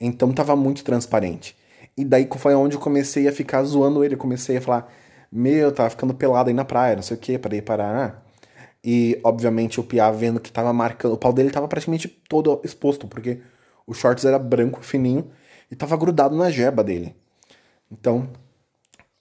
Então 0.00 0.32
tava 0.32 0.56
muito 0.56 0.82
transparente. 0.84 1.56
E 1.96 2.04
daí 2.04 2.28
foi 2.36 2.54
onde 2.54 2.76
eu 2.76 2.80
comecei 2.80 3.28
a 3.28 3.32
ficar 3.32 3.62
zoando 3.64 4.04
ele. 4.04 4.16
comecei 4.16 4.56
a 4.56 4.60
falar: 4.60 4.92
Meu, 5.30 5.72
tava 5.72 5.90
ficando 5.90 6.14
pelado 6.14 6.48
aí 6.48 6.54
na 6.54 6.64
praia, 6.64 6.96
não 6.96 7.02
sei 7.02 7.16
o 7.16 7.20
que, 7.20 7.38
para 7.38 7.56
ir 7.56 7.62
parar. 7.62 8.24
E 8.82 9.20
obviamente 9.22 9.78
o 9.78 9.84
Pia 9.84 10.10
vendo 10.10 10.40
que 10.40 10.50
tava 10.50 10.72
marcando. 10.72 11.12
O 11.12 11.18
pau 11.18 11.32
dele 11.32 11.50
tava 11.50 11.68
praticamente 11.68 12.08
todo 12.08 12.60
exposto, 12.64 13.06
porque 13.06 13.40
o 13.86 13.92
shorts 13.94 14.24
era 14.24 14.38
branco, 14.38 14.82
fininho 14.82 15.30
e 15.70 15.76
tava 15.76 15.96
grudado 15.96 16.34
na 16.36 16.50
jeba 16.50 16.82
dele. 16.82 17.14
Então, 17.90 18.28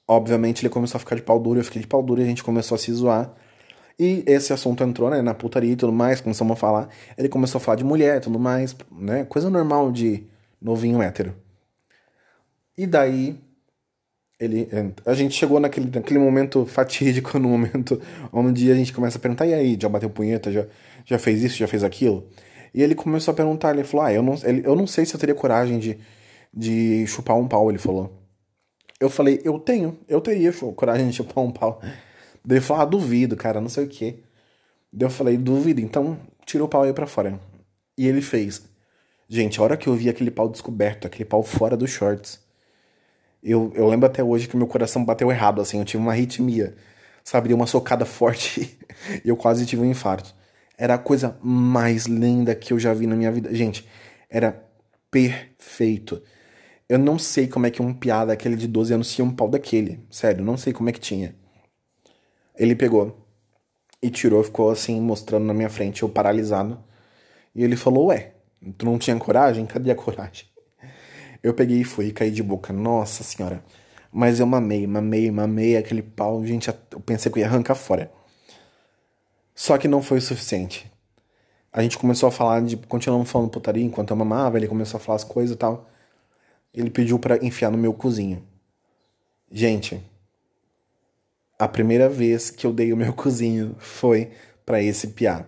obviamente, 0.08 0.62
ele 0.62 0.70
começou 0.70 0.98
a 0.98 1.00
ficar 1.00 1.16
de 1.16 1.22
pau 1.22 1.40
duro, 1.40 1.60
eu 1.60 1.64
fiquei 1.64 1.82
de 1.82 1.88
pau 1.88 2.02
duro 2.02 2.22
e 2.22 2.24
a 2.24 2.28
gente 2.28 2.44
começou 2.44 2.76
a 2.76 2.78
se 2.78 2.92
zoar. 2.94 3.34
E 4.00 4.24
esse 4.26 4.54
assunto 4.54 4.84
entrou, 4.84 5.10
né, 5.10 5.22
na 5.22 5.34
putaria 5.34 5.74
e 5.74 5.76
tudo 5.76 5.92
mais, 5.92 6.22
começamos 6.22 6.54
a 6.54 6.56
falar. 6.56 6.90
Ele 7.18 7.28
começou 7.28 7.60
a 7.60 7.62
falar 7.62 7.76
de 7.76 7.84
mulher 7.84 8.18
e 8.18 8.20
tudo 8.22 8.40
mais, 8.40 8.76
né, 8.92 9.26
coisa 9.26 9.50
normal 9.50 9.92
de 9.92 10.24
novinho 10.62 11.02
hétero. 11.02 11.36
E 12.78 12.88
daí, 12.88 13.38
ele, 14.40 14.70
a 15.06 15.14
gente 15.14 15.36
chegou 15.36 15.60
naquele, 15.60 15.92
naquele 15.94 16.20
momento 16.20 16.66
fatídico, 16.66 17.38
no 17.40 17.50
momento 17.50 18.02
onde 18.32 18.72
a 18.72 18.76
gente 18.76 18.94
começa 18.94 19.18
a 19.18 19.22
perguntar, 19.22 19.46
e 19.48 19.54
aí, 19.54 19.78
já 19.80 19.90
bateu 19.90 20.10
punheta, 20.10 20.50
já, 20.52 20.66
já 21.06 21.20
fez 21.20 21.44
isso, 21.44 21.58
já 21.58 21.68
fez 21.68 21.84
aquilo? 21.84 22.26
E 22.74 22.82
ele 22.82 22.96
começou 22.96 23.34
a 23.34 23.36
perguntar, 23.36 23.74
ele 23.74 23.84
falou, 23.84 24.06
ah, 24.06 24.14
eu 24.14 24.24
não, 24.24 24.36
ele, 24.44 24.62
eu 24.66 24.76
não 24.76 24.88
sei 24.88 25.06
se 25.06 25.14
eu 25.14 25.20
teria 25.20 25.36
coragem 25.36 25.78
de 25.78 25.98
de 26.54 27.06
chupar 27.08 27.38
um 27.38 27.48
pau, 27.48 27.70
ele 27.70 27.78
falou. 27.78 28.12
Eu 29.00 29.10
falei, 29.10 29.40
eu 29.44 29.58
tenho, 29.60 29.98
eu 30.08 30.20
teria 30.20 30.52
coragem 30.76 31.08
de 31.08 31.16
chupar 31.16 31.44
um 31.44 31.52
pau. 31.52 31.82
Daí 32.44 32.58
ele 32.58 32.66
falou, 32.66 32.84
ah, 32.84 32.86
duvido, 32.86 33.36
cara, 33.36 33.62
não 33.62 33.70
sei 33.70 33.86
o 33.86 33.88
quê. 33.88 34.24
Daí 34.92 35.06
eu 35.08 35.12
falei, 35.12 35.38
duvido, 35.38 35.82
então 35.82 36.20
tira 36.46 36.64
o 36.64 36.68
pau 36.68 36.84
aí 36.84 36.94
pra 36.94 37.08
fora. 37.08 37.40
E 37.98 38.08
ele 38.08 38.22
fez. 38.22 38.64
Gente, 39.28 39.60
a 39.60 39.64
hora 39.64 39.78
que 39.78 39.88
eu 39.88 39.96
vi 39.96 40.10
aquele 40.10 40.32
pau 40.32 40.50
descoberto, 40.50 41.06
aquele 41.06 41.26
pau 41.26 41.44
fora 41.44 41.78
dos 41.78 41.92
shorts, 41.92 42.40
eu, 43.44 43.72
eu 43.76 43.88
lembro 43.88 44.08
até 44.08 44.24
hoje 44.24 44.48
que 44.48 44.58
meu 44.58 44.68
coração 44.68 45.06
bateu 45.06 45.32
errado, 45.32 45.62
assim, 45.62 45.80
eu 45.80 45.86
tive 45.86 46.02
uma 46.02 46.12
arritmia, 46.12 46.76
sabe, 47.24 47.48
deu 47.48 47.58
uma 47.58 47.68
socada 47.68 48.04
forte 48.06 48.78
e 49.24 49.30
eu 49.30 49.38
quase 49.38 49.66
tive 49.66 49.82
um 49.82 49.86
infarto. 49.86 50.36
Era 50.78 50.96
a 50.96 50.98
coisa 50.98 51.38
mais 51.44 52.06
linda 52.06 52.56
que 52.56 52.74
eu 52.74 52.80
já 52.80 52.94
vi 52.94 53.06
na 53.06 53.16
minha 53.16 53.32
vida. 53.32 53.54
Gente, 53.54 53.88
era 54.30 54.64
perfeito. 55.12 56.22
Eu 56.88 56.98
não 56.98 57.20
sei 57.20 57.48
como 57.48 57.68
é 57.68 57.72
que 57.72 57.82
um 57.82 57.94
piada 57.94 58.34
aquele 58.34 58.56
de 58.56 58.68
12 58.68 58.94
anos 58.94 59.14
tinha 59.14 59.26
um 59.26 59.32
pau 59.32 59.50
daquele. 59.50 60.00
Sério, 60.10 60.44
não 60.44 60.58
sei 60.58 60.74
como 60.74 60.90
é 60.90 60.94
que 60.94 61.00
tinha. 61.00 61.36
Ele 62.60 62.76
pegou. 62.76 63.18
e 64.02 64.10
tirou, 64.10 64.44
ficou 64.44 64.70
assim, 64.70 65.00
mostrando 65.02 65.46
na 65.46 65.54
minha 65.54 65.70
frente, 65.70 66.04
eu 66.04 66.10
paralisado. 66.10 66.84
E 67.56 67.64
ele 67.64 67.76
falou: 67.76 68.08
Ué, 68.08 68.34
tu 68.78 68.86
não 68.86 68.98
tinha 69.00 69.18
coragem? 69.18 69.66
Cadê 69.66 69.92
a 69.92 69.96
coragem? 69.96 70.46
Eu 71.42 71.54
peguei 71.54 71.80
e 71.82 71.84
fui 71.86 72.12
caí 72.12 72.32
de 72.32 72.44
boca. 72.44 72.74
Nossa 72.74 73.24
senhora. 73.24 73.64
Mas 74.12 74.40
eu 74.40 74.46
mamei, 74.46 74.86
mamei, 74.88 75.32
mamei 75.32 75.78
aquele 75.78 76.02
pau. 76.02 76.46
Gente, 76.46 76.70
eu 76.70 77.00
pensei 77.02 77.32
que 77.32 77.40
eu 77.40 77.42
ia 77.42 77.48
arrancar 77.48 77.76
fora. 77.76 78.12
Só 79.56 79.78
que 79.78 79.88
não 79.88 80.02
foi 80.02 80.18
o 80.20 80.22
suficiente. 80.22 80.92
A 81.72 81.82
gente 81.82 81.98
começou 81.98 82.28
a 82.28 82.32
falar 82.32 82.62
de. 82.62 82.78
Continuamos 82.78 83.30
falando 83.30 83.50
putaria 83.50 83.84
enquanto 83.84 84.12
eu 84.12 84.18
mamava, 84.18 84.58
ele 84.58 84.68
começou 84.68 84.98
a 84.98 85.02
falar 85.02 85.18
as 85.18 85.24
coisas 85.24 85.56
e 85.56 85.58
tal. 85.58 85.90
Ele 86.74 86.90
pediu 86.90 87.20
para 87.20 87.44
enfiar 87.46 87.72
no 87.72 87.78
meu 87.78 87.94
cozinho. 87.94 88.44
Gente, 89.52 90.02
a 91.60 91.68
primeira 91.68 92.08
vez 92.08 92.50
que 92.50 92.66
eu 92.66 92.72
dei 92.72 92.94
o 92.94 92.98
meu 92.98 93.12
cozinho 93.14 93.76
foi 93.78 94.32
para 94.66 94.82
esse 94.82 95.08
piá. 95.08 95.46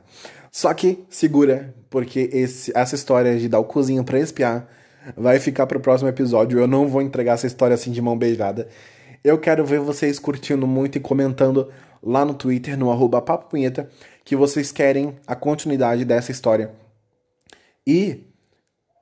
Só 0.51 0.73
que 0.73 1.05
segura, 1.09 1.73
porque 1.89 2.29
esse, 2.33 2.71
essa 2.75 2.95
história 2.95 3.39
de 3.39 3.47
dar 3.47 3.59
o 3.59 3.63
cozinho 3.63 4.03
para 4.03 4.19
esse 4.19 4.33
piá 4.33 4.67
vai 5.15 5.39
ficar 5.39 5.65
pro 5.65 5.79
próximo 5.79 6.09
episódio. 6.09 6.59
Eu 6.59 6.67
não 6.67 6.87
vou 6.87 7.01
entregar 7.01 7.33
essa 7.33 7.47
história 7.47 7.73
assim 7.73 7.91
de 7.91 8.01
mão 8.01 8.17
beijada. 8.17 8.67
Eu 9.23 9.37
quero 9.37 9.63
ver 9.63 9.79
vocês 9.79 10.19
curtindo 10.19 10.67
muito 10.67 10.97
e 10.97 11.01
comentando 11.01 11.71
lá 12.03 12.25
no 12.25 12.33
Twitter, 12.33 12.77
no 12.77 12.91
arroba 12.91 13.21
Papo 13.21 13.49
Punheta, 13.49 13.89
que 14.25 14.35
vocês 14.35 14.71
querem 14.71 15.15
a 15.25 15.35
continuidade 15.35 16.03
dessa 16.03 16.31
história. 16.31 16.71
E 17.87 18.25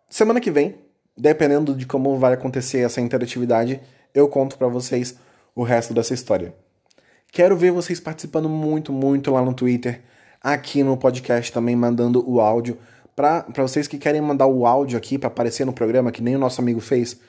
semana 0.10 0.40
que 0.40 0.52
vem, 0.52 0.76
dependendo 1.18 1.74
de 1.74 1.86
como 1.86 2.18
vai 2.18 2.34
acontecer 2.34 2.80
essa 2.80 3.02
interatividade, 3.02 3.82
eu 4.14 4.28
conto 4.28 4.58
para 4.58 4.68
vocês 4.68 5.18
o 5.56 5.64
resto 5.64 5.94
dessa 5.94 6.14
história. 6.14 6.54
Quero 7.32 7.56
ver 7.56 7.72
vocês 7.72 8.00
participando 8.00 8.50
muito, 8.50 8.92
muito 8.92 9.32
lá 9.32 9.44
no 9.44 9.54
Twitter, 9.54 10.02
aqui 10.42 10.84
no 10.84 10.98
podcast 10.98 11.52
também, 11.52 11.76
mandando 11.76 12.28
o 12.28 12.42
áudio. 12.42 12.78
Para 13.16 13.46
vocês 13.58 13.88
que 13.88 13.98
querem 13.98 14.22
mandar 14.22 14.48
o 14.48 14.66
áudio 14.66 14.98
aqui 14.98 15.18
para 15.18 15.28
aparecer 15.28 15.66
no 15.66 15.74
programa, 15.74 16.12
que 16.12 16.24
nem 16.24 16.36
o 16.36 16.40
nosso 16.40 16.60
amigo 16.60 16.80
fez, 16.80 17.20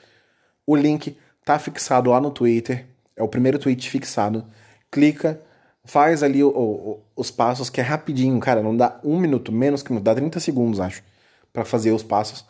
o 0.65 0.75
link 0.75 1.15
tá 1.45 1.59
fixado 1.59 2.09
lá 2.09 2.19
no 2.19 2.31
Twitter. 2.31 2.87
É 3.15 3.21
o 3.21 3.27
primeiro 3.27 3.59
tweet 3.59 3.89
fixado. 3.89 4.43
Clica, 4.89 5.39
faz 5.83 6.23
ali 6.23 6.43
o, 6.43 6.49
o, 6.49 6.99
os 7.15 7.29
passos, 7.29 7.69
que 7.69 7.79
é 7.79 7.83
rapidinho, 7.83 8.39
cara. 8.39 8.61
Não 8.63 8.75
dá 8.75 8.99
um 9.03 9.19
minuto, 9.19 9.51
menos 9.51 9.83
que 9.83 9.97
dá 9.99 10.15
30 10.15 10.39
segundos, 10.39 10.79
acho, 10.79 11.03
para 11.53 11.63
fazer 11.63 11.91
os 11.91 12.03
passos. 12.03 12.45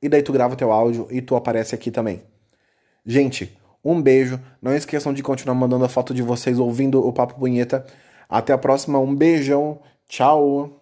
E 0.00 0.08
daí 0.08 0.22
tu 0.22 0.32
grava 0.32 0.54
teu 0.54 0.70
áudio 0.70 1.08
e 1.10 1.20
tu 1.20 1.34
aparece 1.34 1.74
aqui 1.74 1.90
também. 1.90 2.22
Gente, 3.04 3.56
um 3.84 4.00
beijo. 4.00 4.40
Não 4.60 4.74
esqueçam 4.74 5.12
de 5.12 5.22
continuar 5.22 5.54
mandando 5.54 5.84
a 5.84 5.88
foto 5.88 6.14
de 6.14 6.22
vocês 6.22 6.58
ouvindo 6.58 7.06
o 7.06 7.12
Papo 7.12 7.34
Punheta. 7.34 7.84
Até 8.28 8.52
a 8.52 8.58
próxima. 8.58 8.98
Um 8.98 9.14
beijão. 9.14 9.80
Tchau. 10.08 10.81